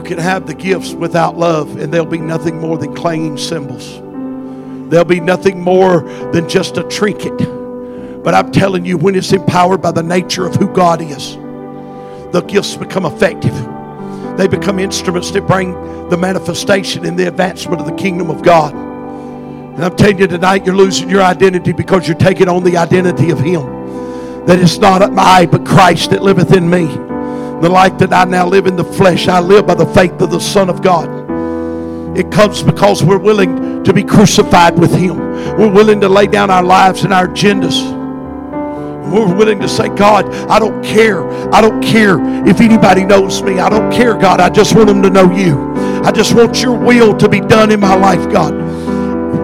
[0.06, 4.00] Can have the gifts without love, and they'll be nothing more than clanging cymbals.
[4.90, 6.02] They'll be nothing more
[6.32, 7.38] than just a trinket.
[8.24, 11.36] But I'm telling you, when it's empowered by the nature of who God is,
[12.32, 13.56] the gifts become effective.
[14.38, 15.74] They become instruments that bring
[16.10, 18.74] the manifestation and the advancement of the kingdom of God.
[18.74, 23.30] And I'm telling you tonight, you're losing your identity because you're taking on the identity
[23.32, 24.46] of Him.
[24.46, 27.15] That it's not I, but Christ that liveth in me.
[27.62, 30.30] The life that I now live in the flesh, I live by the faith of
[30.30, 31.26] the Son of God.
[32.18, 35.18] It comes because we're willing to be crucified with Him.
[35.58, 37.94] We're willing to lay down our lives and our agendas.
[39.12, 41.28] We're willing to say, God, I don't care.
[41.54, 43.60] I don't care if anybody knows me.
[43.60, 44.40] I don't care, God.
[44.40, 45.74] I just want them to know you.
[46.04, 48.54] I just want your will to be done in my life, God.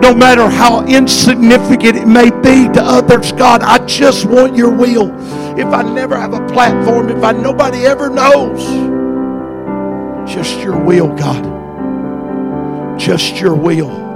[0.01, 5.09] No matter how insignificant it may be to others, God, I just want your will.
[5.57, 8.61] If I never have a platform, if I nobody ever knows,
[10.33, 12.99] just your will, God.
[12.99, 14.11] Just your will.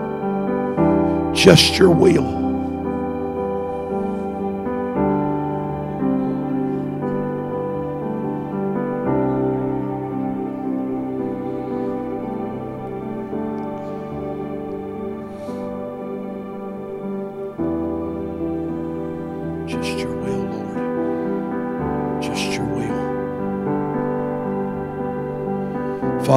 [1.33, 2.44] Just your will.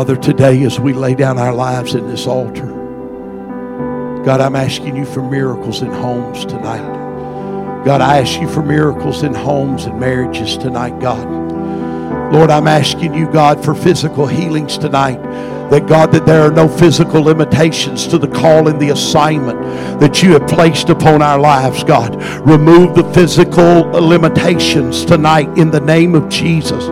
[0.08, 2.64] Father, today as we lay down our lives in this altar,
[4.24, 7.84] God, I'm asking you for miracles in homes tonight.
[7.84, 11.28] God, I ask you for miracles in homes and marriages tonight, God.
[12.32, 15.20] Lord, I'm asking you, God, for physical healings tonight
[15.70, 19.60] that God, that there are no physical limitations to the call and the assignment
[20.00, 22.16] that you have placed upon our lives, God.
[22.48, 26.88] Remove the physical limitations tonight in the name of Jesus.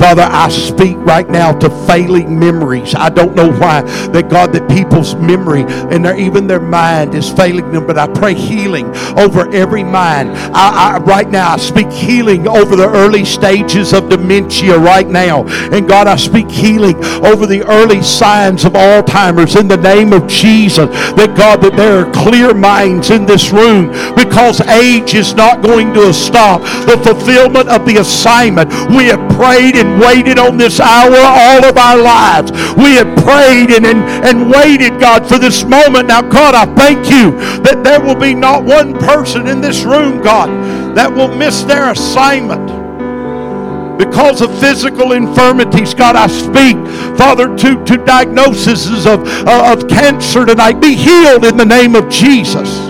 [0.00, 2.94] Father, I speak right now to failing memories.
[2.94, 7.30] I don't know why that God, that people's memory and their, even their mind is
[7.30, 8.86] failing them, but I pray healing
[9.18, 10.30] over every mind.
[10.56, 15.44] I, I, right now, I speak healing over the early stages of dementia right now.
[15.70, 20.26] And God, I speak healing over the early signs of Alzheimer's in the name of
[20.26, 20.88] Jesus.
[21.12, 25.92] That God, that there are clear minds in this room because age is not going
[25.92, 28.70] to stop the fulfillment of the assignment.
[28.88, 32.50] We have prayed and waited on this hour all of our lives.
[32.76, 36.08] We have prayed and, and, and waited, God, for this moment.
[36.08, 37.32] Now, God, I thank you
[37.62, 40.48] that there will be not one person in this room, God,
[40.96, 42.80] that will miss their assignment
[43.98, 45.92] because of physical infirmities.
[45.94, 46.76] God, I speak,
[47.18, 50.80] Father, to, to diagnoses of, uh, of cancer tonight.
[50.80, 52.89] Be healed in the name of Jesus.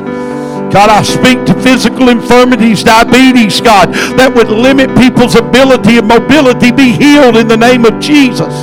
[0.72, 6.70] God, I speak to physical infirmities, diabetes, God, that would limit people's ability and mobility.
[6.70, 8.54] Be healed in the name of Jesus.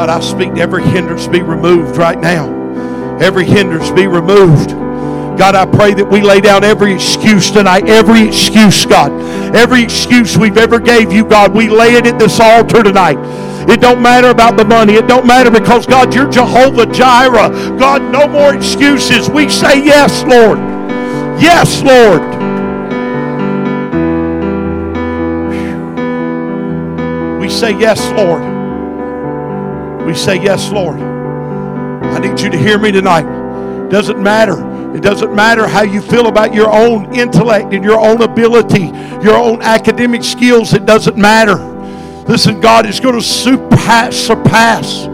[0.00, 3.18] God, I speak to every hindrance be removed right now.
[3.20, 4.79] Every hindrance be removed.
[5.40, 9.10] God, I pray that we lay down every excuse tonight, every excuse, God,
[9.56, 13.16] every excuse we've ever gave you, God, we lay it at this altar tonight.
[13.66, 14.96] It don't matter about the money.
[14.96, 17.78] It don't matter because God, you're Jehovah Jireh.
[17.78, 19.30] God, no more excuses.
[19.30, 20.58] We say yes, Lord.
[21.40, 22.20] Yes, Lord.
[27.40, 28.42] We say yes, Lord.
[30.06, 31.00] We say yes, Lord.
[31.00, 33.88] I need you to hear me tonight.
[33.88, 34.69] Doesn't matter.
[34.94, 38.86] It doesn't matter how you feel about your own intellect and your own ability,
[39.22, 40.74] your own academic skills.
[40.74, 41.56] It doesn't matter.
[42.26, 45.06] Listen, God is going to surpass, surpass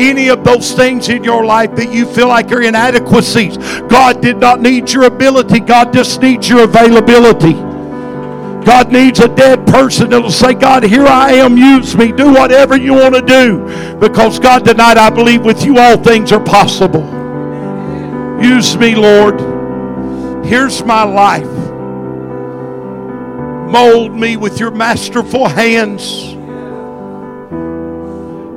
[0.00, 3.56] any of those things in your life that you feel like are inadequacies.
[3.88, 7.54] God did not need your ability, God just needs your availability.
[8.64, 12.76] God needs a dead person that'll say, God, here I am, use me, do whatever
[12.76, 13.64] you want to do.
[14.00, 17.25] Because, God, tonight I believe with you all things are possible.
[18.42, 19.40] Use me, Lord.
[20.46, 21.44] Here's my life.
[23.70, 26.34] Mold me with your masterful hands.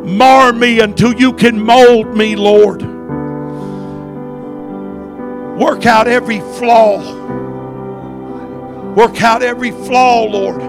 [0.08, 2.82] Mar me until you can mold me, Lord.
[5.60, 7.20] Work out every flaw
[8.96, 10.62] Work out every flaw, Lord.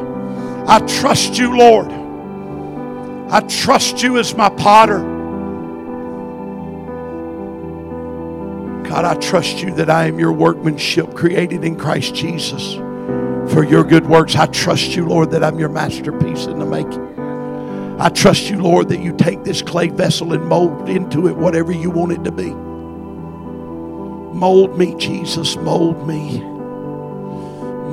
[0.68, 1.90] I trust you, Lord.
[3.28, 5.00] I trust you as my potter.
[8.90, 12.74] God, I trust you that I am your workmanship created in Christ Jesus
[13.54, 14.34] for your good works.
[14.34, 18.00] I trust you, Lord, that I'm your masterpiece in the making.
[18.00, 21.70] I trust you, Lord, that you take this clay vessel and mold into it whatever
[21.70, 22.50] you want it to be.
[24.36, 26.40] Mold me, Jesus, mold me.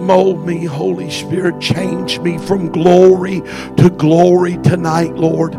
[0.03, 1.61] Mold me, Holy Spirit.
[1.61, 3.41] Change me from glory
[3.77, 5.53] to glory tonight, Lord.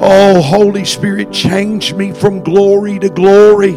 [0.00, 3.76] Oh, Holy Spirit, change me from glory to glory.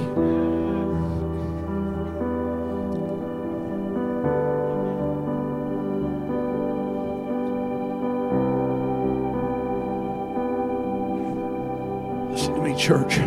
[12.81, 13.17] Church.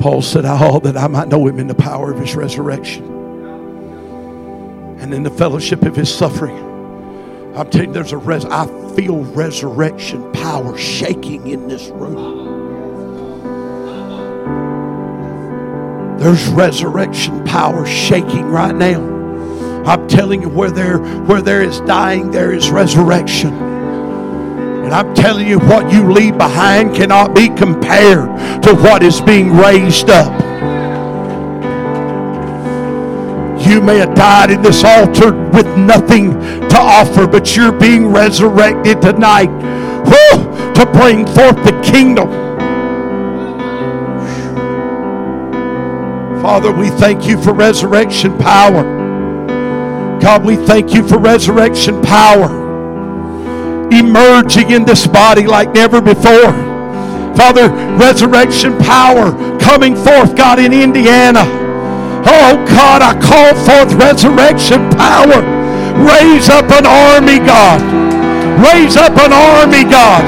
[0.00, 3.04] Paul said, I All that I might know him in the power of his resurrection
[5.00, 6.56] and in the fellowship of his suffering.
[7.56, 12.46] I'm telling you, there's a res- I feel resurrection power shaking in this room.
[16.18, 19.00] There's resurrection power shaking right now.
[19.84, 23.67] I'm telling you, where there where there is dying, there is resurrection.
[24.88, 29.54] And I'm telling you, what you leave behind cannot be compared to what is being
[29.54, 30.32] raised up.
[33.68, 39.02] You may have died in this altar with nothing to offer, but you're being resurrected
[39.02, 39.50] tonight
[40.74, 42.30] to bring forth the kingdom.
[46.40, 48.84] Father, we thank you for resurrection power.
[50.18, 52.57] God, we thank you for resurrection power
[53.92, 56.52] emerging in this body like never before.
[57.36, 61.68] Father, resurrection power coming forth, God, in Indiana
[62.30, 65.40] Oh God, I call forth resurrection power.
[65.96, 67.80] Raise up an army, God.
[68.60, 70.24] Raise up an army, God.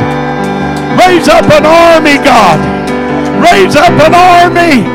[0.99, 2.59] Raise up an army, God.
[3.43, 4.87] Raise up an army.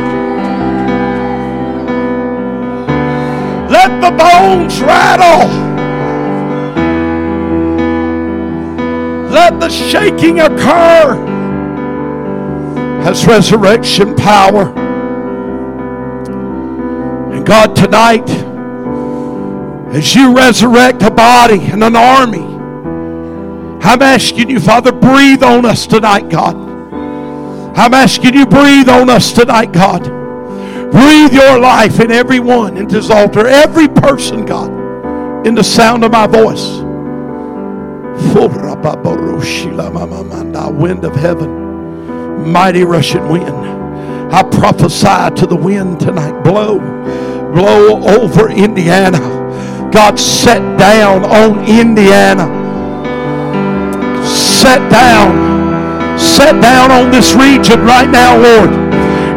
[3.69, 5.64] Let the bones rattle.
[9.35, 11.13] Let the shaking occur
[13.05, 14.73] as resurrection power.
[17.33, 18.29] And God, tonight,
[19.93, 22.45] as you resurrect a body and an army,
[23.83, 26.55] I'm asking you, Father, breathe on us tonight, God.
[27.77, 30.03] I'm asking you, breathe on us tonight, God.
[30.93, 36.13] Breathe your life in everyone in this altar, every person, God, in the sound of
[36.13, 36.84] my voice.
[40.85, 43.47] Wind of heaven, mighty rushing wind.
[44.33, 46.43] I prophesy to the wind tonight.
[46.43, 46.79] Blow,
[47.53, 49.19] blow over Indiana.
[49.91, 52.45] God, set down on Indiana.
[54.27, 56.19] Set down.
[56.19, 58.84] Set down on this region right now, Lord.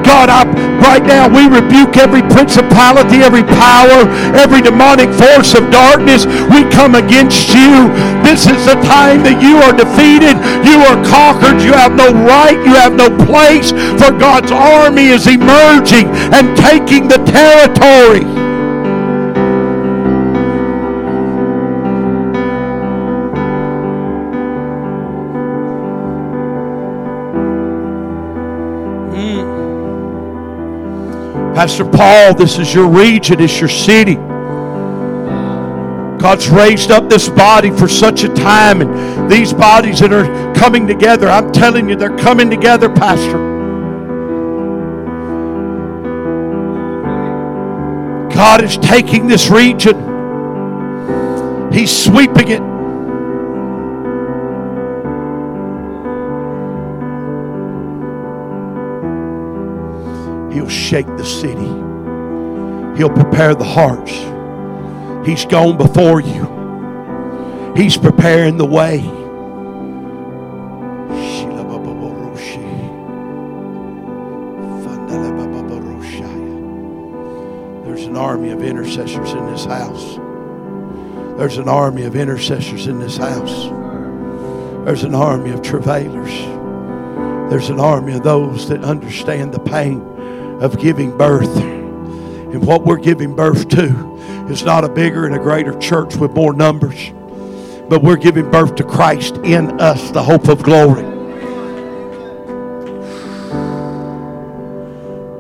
[0.09, 0.49] God, I,
[0.81, 6.25] right now we rebuke every principality, every power, every demonic force of darkness.
[6.49, 7.93] We come against you.
[8.25, 10.41] This is the time that you are defeated.
[10.65, 11.61] You are conquered.
[11.61, 12.57] You have no right.
[12.65, 13.69] You have no place.
[14.01, 18.48] For God's army is emerging and taking the territory.
[31.59, 34.15] Pastor Paul, this is your region, it's your city.
[36.23, 40.87] God's raised up this body for such a time, and these bodies that are coming
[40.87, 43.39] together, I'm telling you, they're coming together, Pastor.
[48.33, 49.97] God is taking this region,
[51.73, 52.68] He's sweeping it.
[60.69, 61.65] He'll shake the city.
[62.99, 64.13] He'll prepare the hearts.
[65.27, 67.73] He's gone before you.
[67.75, 68.99] He's preparing the way.
[77.87, 80.19] There's an army of intercessors in this house.
[81.39, 83.71] There's an army of intercessors in this house.
[84.85, 86.35] There's an army of travailers.
[87.51, 90.18] There's an army of those that understand the pain
[90.61, 91.57] of giving birth.
[91.57, 94.17] And what we're giving birth to
[94.49, 97.11] is not a bigger and a greater church with more numbers,
[97.89, 101.03] but we're giving birth to Christ in us, the hope of glory.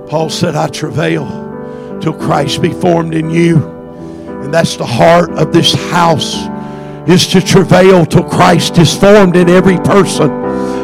[0.08, 3.56] Paul said, I travail till Christ be formed in you.
[4.42, 6.36] And that's the heart of this house
[7.08, 10.30] is to travail till Christ is formed in every person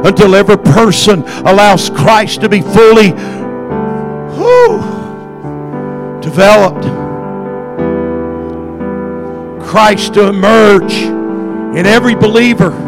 [0.04, 3.12] until every person allows Christ to be fully
[6.24, 6.84] developed.
[9.68, 10.94] Christ to emerge
[11.76, 12.83] in every believer.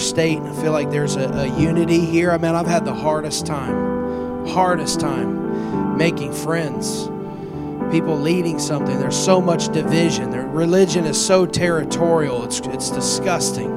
[0.00, 0.38] State.
[0.38, 2.32] And I feel like there's a, a unity here.
[2.32, 7.08] I mean, I've had the hardest time, hardest time making friends
[7.90, 8.98] people leading something.
[8.98, 10.30] There's so much division.
[10.30, 12.44] Their religion is so territorial.
[12.44, 13.72] It's it's disgusting.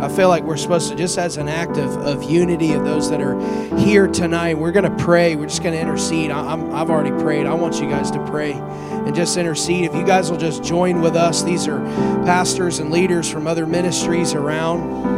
[0.00, 3.10] I feel like we're supposed to just as an act of, of unity of those
[3.10, 3.36] that are
[3.76, 4.56] here tonight.
[4.56, 5.34] We're going to pray.
[5.34, 6.30] We're just going to intercede.
[6.30, 7.46] I, I've already prayed.
[7.46, 9.86] I want you guys to pray and just intercede.
[9.86, 11.80] If you guys will just join with us, these are
[12.24, 15.17] pastors and leaders from other ministries around.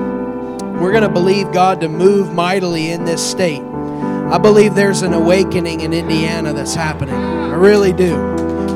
[0.80, 3.62] We're going to believe God to move mightily in this state.
[3.62, 7.14] I believe there's an awakening in Indiana that's happening.
[7.14, 8.16] I really do.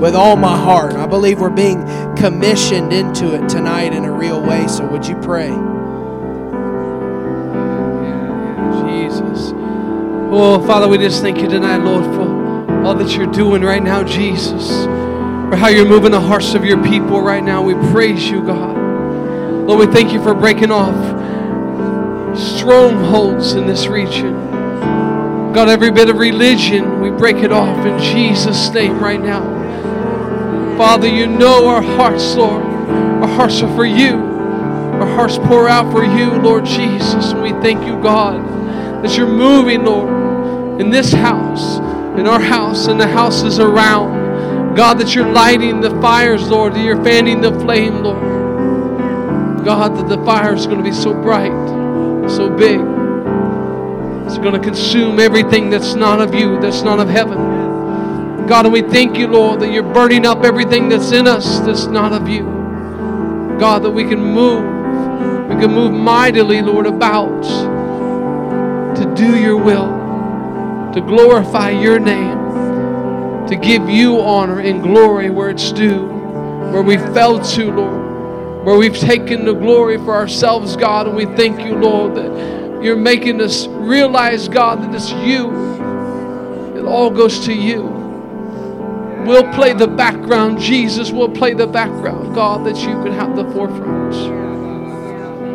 [0.00, 0.94] With all my heart.
[0.94, 1.84] I believe we're being
[2.16, 4.66] commissioned into it tonight in a real way.
[4.68, 5.48] So would you pray?
[8.86, 9.52] Jesus.
[10.30, 14.02] Oh, Father, we just thank you tonight, Lord, for all that you're doing right now,
[14.04, 14.86] Jesus.
[15.54, 17.62] for how you're moving the hearts of your people right now.
[17.62, 18.76] We praise you, God.
[19.68, 20.94] Lord, we thank you for breaking off
[22.36, 24.32] strongholds in this region.
[25.52, 29.42] God, every bit of religion, we break it off in Jesus' name right now.
[30.76, 32.64] Father, you know our hearts, Lord.
[32.64, 34.16] Our hearts are for you.
[34.16, 37.30] Our hearts pour out for you, Lord Jesus.
[37.30, 41.78] And we thank you, God, that you're moving, Lord, in this house,
[42.18, 44.74] in our house, and the houses around.
[44.74, 49.64] God, that you're lighting the fires, Lord, that you're fanning the flame, Lord.
[49.64, 51.52] God, that the fire is going to be so bright,
[52.28, 52.80] so big.
[54.26, 57.36] It's going to consume everything that's not of you, that's not of heaven.
[58.46, 61.86] God, and we thank you, Lord, that you're burning up everything that's in us that's
[61.86, 62.44] not of you.
[63.58, 64.62] God, that we can move.
[65.48, 67.42] We can move mightily, Lord, about
[68.96, 75.50] to do your will, to glorify your name, to give you honor and glory where
[75.50, 76.06] it's due,
[76.72, 78.03] where we fell to, Lord,
[78.64, 82.96] where we've taken the glory for ourselves, God, and we thank you, Lord, that you're
[82.96, 85.50] making us realize, God, that it's you.
[86.74, 87.82] It all goes to you.
[89.26, 91.10] We'll play the background, Jesus.
[91.10, 94.14] We'll play the background, God, that you can have the forefront.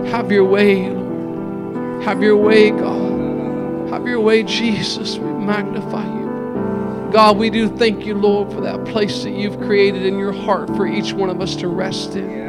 [0.08, 2.04] Have your way, Lord.
[2.04, 3.90] Have your way, God.
[3.90, 5.18] Have your way, Jesus.
[5.18, 7.10] We magnify you.
[7.12, 10.68] God, we do thank you, Lord, for that place that you've created in your heart
[10.76, 12.49] for each one of us to rest in.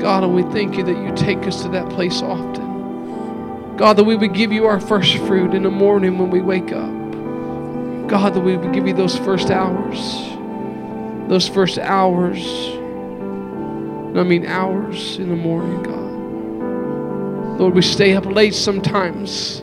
[0.00, 3.76] God, and we thank you that you take us to that place often.
[3.76, 6.72] God, that we would give you our first fruit in the morning when we wake
[6.72, 6.90] up.
[8.08, 9.98] God, that we would give you those first hours.
[11.28, 12.46] Those first hours.
[14.16, 17.58] I mean, hours in the morning, God.
[17.60, 19.60] Lord, we stay up late sometimes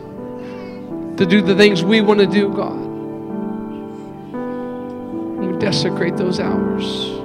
[1.18, 2.92] to do the things we want to do, God.
[5.40, 7.23] We desecrate those hours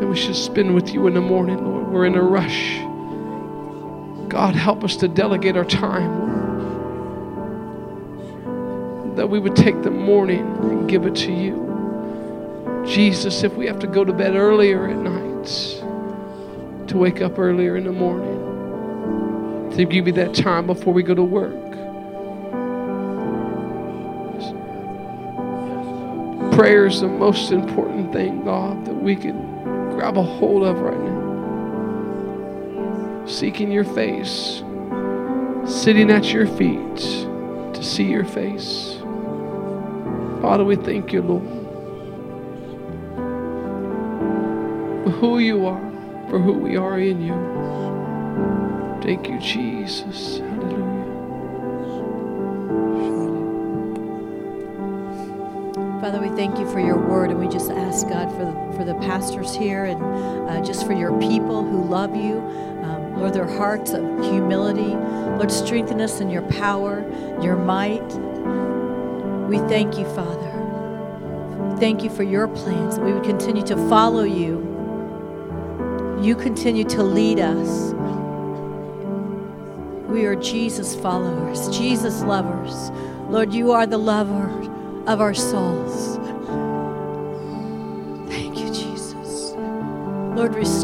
[0.00, 1.88] that we should spend with you in the morning, Lord.
[1.88, 2.78] We're in a rush.
[4.28, 6.38] God, help us to delegate our time, Lord
[9.18, 12.84] that we would take the morning and give it to you.
[12.86, 15.46] Jesus, if we have to go to bed earlier at night,
[16.86, 21.16] to wake up earlier in the morning, to give you that time before we go
[21.16, 21.52] to work.
[26.52, 29.47] Prayer is the most important thing, God, that we can
[29.98, 31.26] grab a hold of right now.
[33.26, 34.62] Seeking your face,
[35.66, 36.96] sitting at your feet
[37.74, 38.96] to see your face.
[40.40, 41.42] Father, we thank you, Lord,
[45.02, 45.90] for who you are,
[46.30, 47.34] for who we are in you.
[49.02, 50.38] Thank you, Jesus.
[56.48, 59.54] Thank you for your word, and we just ask God for the, for the pastors
[59.54, 60.02] here and
[60.48, 62.38] uh, just for your people who love you.
[62.38, 64.94] Um, Lord, their hearts of humility.
[65.36, 67.04] Lord, strengthen us in your power,
[67.42, 68.00] your might.
[69.46, 71.76] We thank you, Father.
[71.78, 74.64] Thank you for your plans, we would continue to follow you.
[76.22, 77.92] You continue to lead us.
[80.08, 82.90] We are Jesus followers, Jesus lovers.
[83.28, 84.48] Lord, you are the lover
[85.06, 86.17] of our souls.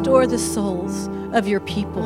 [0.04, 2.02] Restore the souls of your people.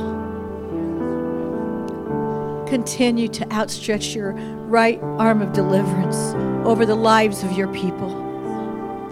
[2.68, 4.34] Continue to outstretch your
[4.68, 6.32] right arm of deliverance
[6.64, 8.10] over the lives of your people,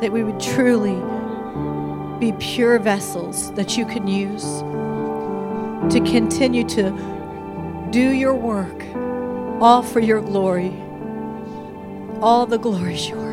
[0.00, 0.94] that we would truly
[2.20, 4.60] be pure vessels that you can use
[5.92, 8.84] to continue to do your work,
[9.60, 10.72] all for your glory.
[12.20, 13.25] All the glory is yours.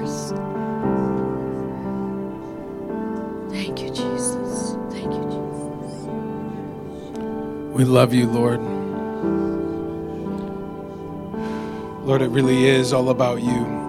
[7.73, 8.61] We love you, Lord.
[12.05, 13.81] Lord, it really is all about you.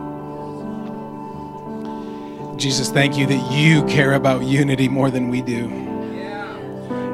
[2.56, 5.66] Jesus, thank you that you care about unity more than we do.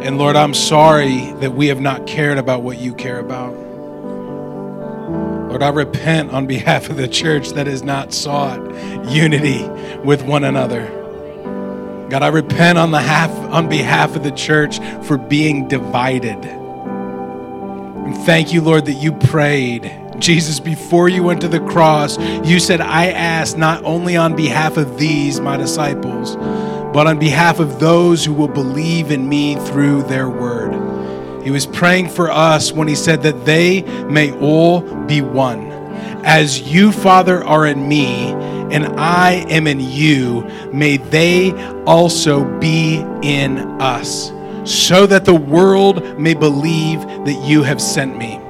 [0.01, 3.53] And Lord, I'm sorry that we have not cared about what you care about.
[5.49, 8.61] Lord, I repent on behalf of the church that has not sought
[9.11, 9.69] unity
[10.05, 10.87] with one another.
[12.09, 16.60] God, I repent on, the half, on behalf of the church for being divided.
[18.11, 19.89] And thank you, Lord, that you prayed.
[20.19, 24.77] Jesus, before you went to the cross, you said, I ask not only on behalf
[24.77, 26.35] of these, my disciples,
[26.93, 30.73] but on behalf of those who will believe in me through their word.
[31.45, 35.71] He was praying for us when he said that they may all be one.
[36.25, 38.33] As you, Father, are in me
[38.73, 40.43] and I am in you,
[40.73, 41.53] may they
[41.85, 44.33] also be in us,
[44.65, 48.41] so that the world may believe that you have sent me.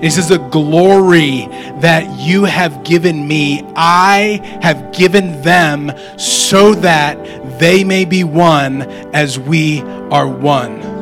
[0.00, 1.46] He says, The glory
[1.80, 8.82] that you have given me, I have given them so that they may be one
[9.14, 10.99] as we are one.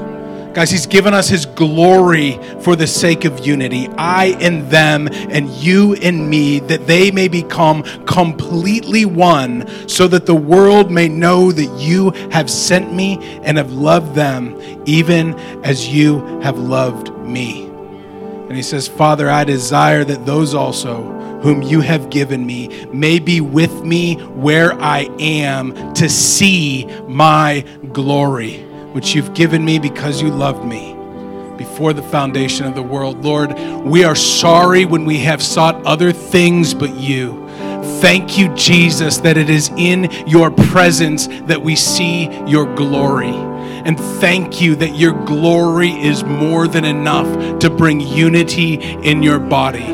[0.59, 2.33] Guys, He's given us His glory
[2.63, 3.87] for the sake of unity.
[3.91, 10.27] I in them and you in me, that they may become completely one, so that
[10.27, 15.87] the world may know that you have sent me and have loved them, even as
[15.87, 17.67] you have loved me.
[17.67, 21.05] And he says, Father, I desire that those also
[21.41, 27.65] whom you have given me may be with me where I am to see my
[27.93, 28.65] glory,
[28.99, 30.93] which you've given me because you loved me
[31.57, 33.25] before the foundation of the world.
[33.25, 37.49] Lord, we are sorry when we have sought other things but you.
[38.01, 43.31] Thank you, Jesus, that it is in your presence that we see your glory.
[43.31, 49.39] And thank you that your glory is more than enough to bring unity in your
[49.39, 49.87] body.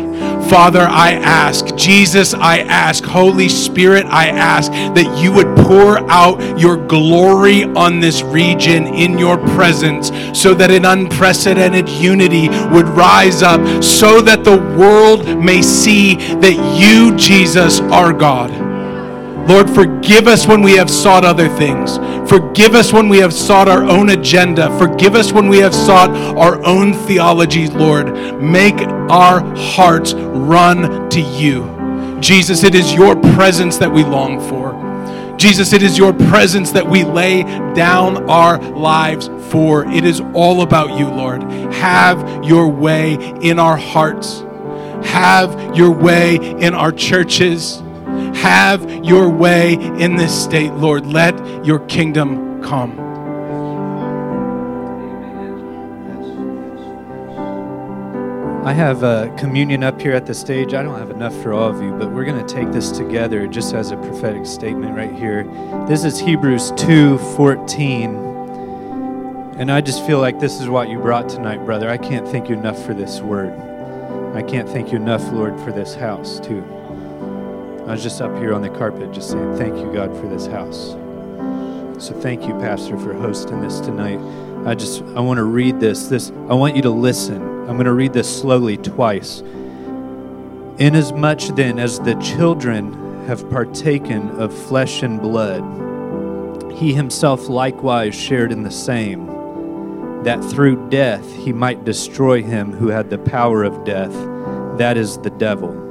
[0.55, 6.39] Father, I ask, Jesus, I ask, Holy Spirit, I ask that you would pour out
[6.57, 13.43] your glory on this region in your presence so that an unprecedented unity would rise
[13.43, 18.74] up, so that the world may see that you, Jesus, are God.
[19.47, 21.99] Lord, forgive us when we have sought other things.
[22.29, 24.77] Forgive us when we have sought our own agenda.
[24.79, 28.43] Forgive us when we have sought our own theology, Lord.
[28.43, 28.81] Make
[29.11, 32.19] our hearts run to you.
[32.21, 34.83] Jesus, it is your presence that we long for.
[35.37, 37.43] Jesus, it is your presence that we lay
[37.75, 39.85] down our lives for.
[39.85, 41.43] It is all about you, Lord.
[41.75, 44.41] Have your way in our hearts.
[45.09, 47.83] Have your way in our churches.
[48.37, 51.07] Have your way in this state, Lord.
[51.07, 53.01] Let your kingdom come.
[58.65, 59.01] I have
[59.37, 60.73] communion up here at the stage.
[60.73, 63.47] I don't have enough for all of you, but we're going to take this together
[63.47, 65.45] just as a prophetic statement right here.
[65.87, 68.33] This is Hebrews 2:14.
[69.59, 71.91] And I just feel like this is what you brought tonight, brother.
[71.91, 73.53] I can't thank you enough for this word.
[74.35, 76.65] I can't thank you enough, Lord, for this house, too.
[77.87, 80.47] I was just up here on the carpet just saying, Thank you, God, for this
[80.47, 80.97] house.
[82.03, 84.19] So thank you, Pastor, for hosting this tonight.
[84.67, 86.09] I just I want to read this.
[86.09, 87.43] This I want you to listen.
[87.43, 89.43] I'm going to read this slowly twice.
[90.79, 92.95] Inasmuch then as the children
[93.27, 95.63] have partaken of flesh and blood,
[96.73, 99.27] he himself likewise shared in the same,
[100.25, 104.13] that through death he might destroy him who had the power of death,
[104.79, 105.84] that is the devil.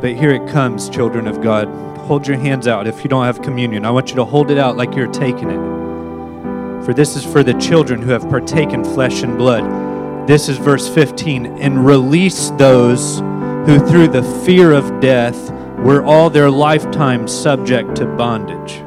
[0.00, 1.68] But here it comes, children of God.
[2.06, 3.84] Hold your hands out if you don't have communion.
[3.84, 6.84] I want you to hold it out like you're taking it.
[6.84, 10.28] For this is for the children who have partaken flesh and blood.
[10.28, 11.46] This is verse 15.
[11.58, 13.18] And release those
[13.66, 18.82] who through the fear of death were all their lifetime subject to bondage.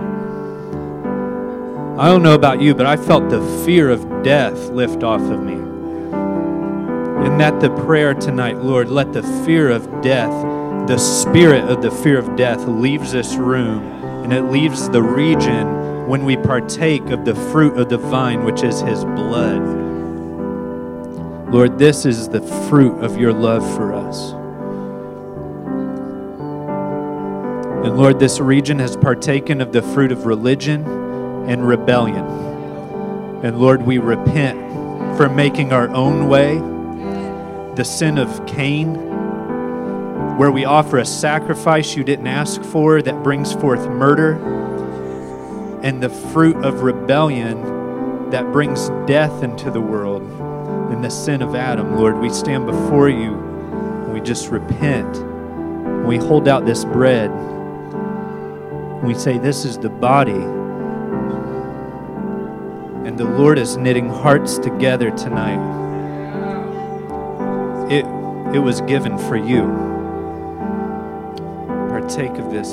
[2.00, 5.44] I don't know about you, but I felt the fear of death lift off of
[5.44, 5.56] me.
[7.26, 10.32] And that the prayer tonight, Lord, let the fear of death,
[10.90, 13.84] the spirit of the fear of death, leaves this room
[14.24, 18.64] and it leaves the region when we partake of the fruit of the vine, which
[18.64, 19.62] is His blood.
[21.54, 24.32] Lord, this is the fruit of your love for us.
[27.86, 30.88] And Lord, this region has partaken of the fruit of religion
[31.48, 32.26] and rebellion.
[33.44, 34.58] And Lord, we repent
[35.18, 36.58] for making our own way,
[37.76, 39.09] the sin of Cain,
[40.40, 44.36] where we offer a sacrifice you didn't ask for that brings forth murder,
[45.84, 50.22] and the fruit of rebellion that brings death into the world,
[50.94, 51.98] and the sin of Adam.
[51.98, 55.14] Lord, we stand before you and we just repent.
[56.06, 57.30] We hold out this bread.
[59.04, 60.32] We say, This is the body.
[63.06, 65.60] And the Lord is knitting hearts together tonight.
[67.92, 68.06] It,
[68.56, 69.89] it was given for you.
[72.10, 72.70] Partake of this.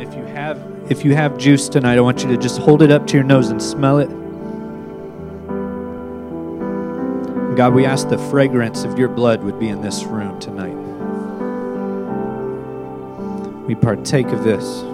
[0.00, 2.90] If you have if you have juice tonight, I want you to just hold it
[2.90, 4.08] up to your nose and smell it.
[7.58, 10.72] God, we ask the fragrance of your blood would be in this room tonight.
[13.66, 14.93] We partake of this.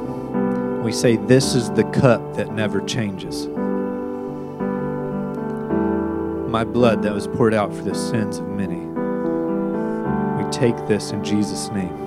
[0.83, 3.49] We say, This is the cup that never changes.
[6.49, 8.81] My blood that was poured out for the sins of many.
[10.43, 12.00] We take this in Jesus' name.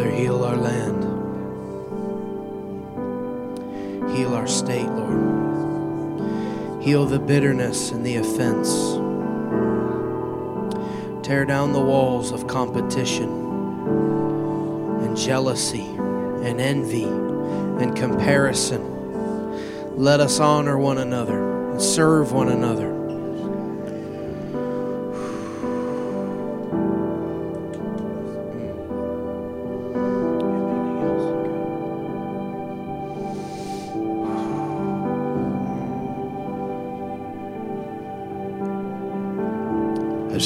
[0.00, 1.02] Father, heal our land.
[4.16, 6.82] Heal our state, Lord.
[6.82, 8.70] Heal the bitterness and the offense.
[11.22, 13.28] Tear down the walls of competition
[15.02, 19.98] and jealousy and envy and comparison.
[19.98, 22.89] Let us honor one another and serve one another.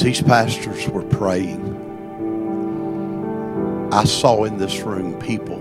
[0.05, 1.59] These pastors were praying,
[3.91, 5.57] I saw in this room people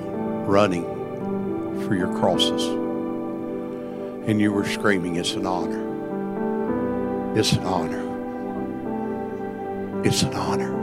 [0.47, 0.85] running
[1.87, 2.63] for your crosses.
[4.29, 5.81] And you were screaming, It's an honor.
[7.35, 8.03] It's an honor.
[10.05, 10.75] It's an honor.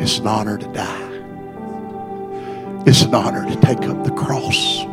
[0.00, 1.08] It's an honor to die.
[2.86, 4.91] It's an honor to take up the cross.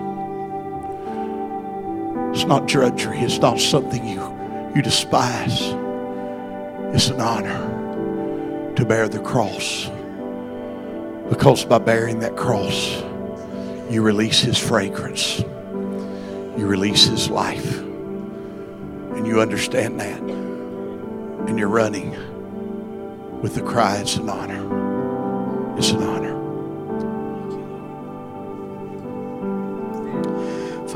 [2.40, 3.20] It's not drudgery.
[3.20, 4.22] It's not something you,
[4.74, 5.60] you despise.
[6.95, 9.91] It's an honor to bear the cross.
[11.30, 13.03] Because by bearing that cross,
[13.90, 15.40] you release his fragrance.
[15.40, 17.78] You release his life.
[17.80, 20.22] And you understand that.
[20.22, 22.11] And you're running
[23.41, 25.76] with the cry, it's an honor.
[25.78, 26.19] It's an honor.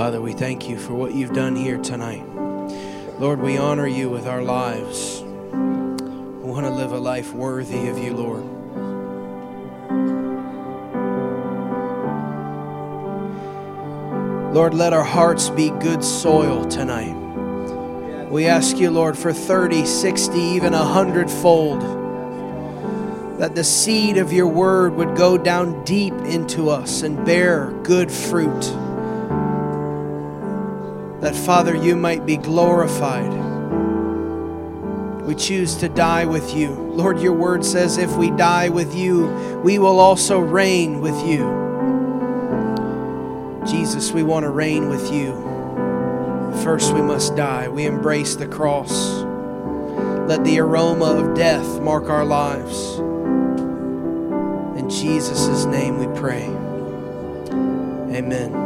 [0.03, 2.27] Father, we thank you for what you've done here tonight.
[3.21, 5.21] Lord, we honor you with our lives.
[5.21, 8.43] We want to live a life worthy of you, Lord.
[14.53, 17.15] Lord, let our hearts be good soil tonight.
[18.29, 21.79] We ask you, Lord, for 30, 60, even a hundredfold,
[23.39, 28.11] that the seed of your word would go down deep into us and bear good
[28.11, 28.82] fruit
[31.23, 33.31] that, Father, you might be glorified.
[35.23, 36.71] We choose to die with you.
[36.71, 39.27] Lord, your word says if we die with you,
[39.63, 41.61] we will also reign with you.
[43.65, 45.31] Jesus, we want to reign with you.
[46.61, 47.69] First, we must die.
[47.69, 49.23] We embrace the cross.
[50.27, 52.97] Let the aroma of death mark our lives.
[54.77, 56.43] In Jesus' name we pray.
[58.13, 58.62] Amen.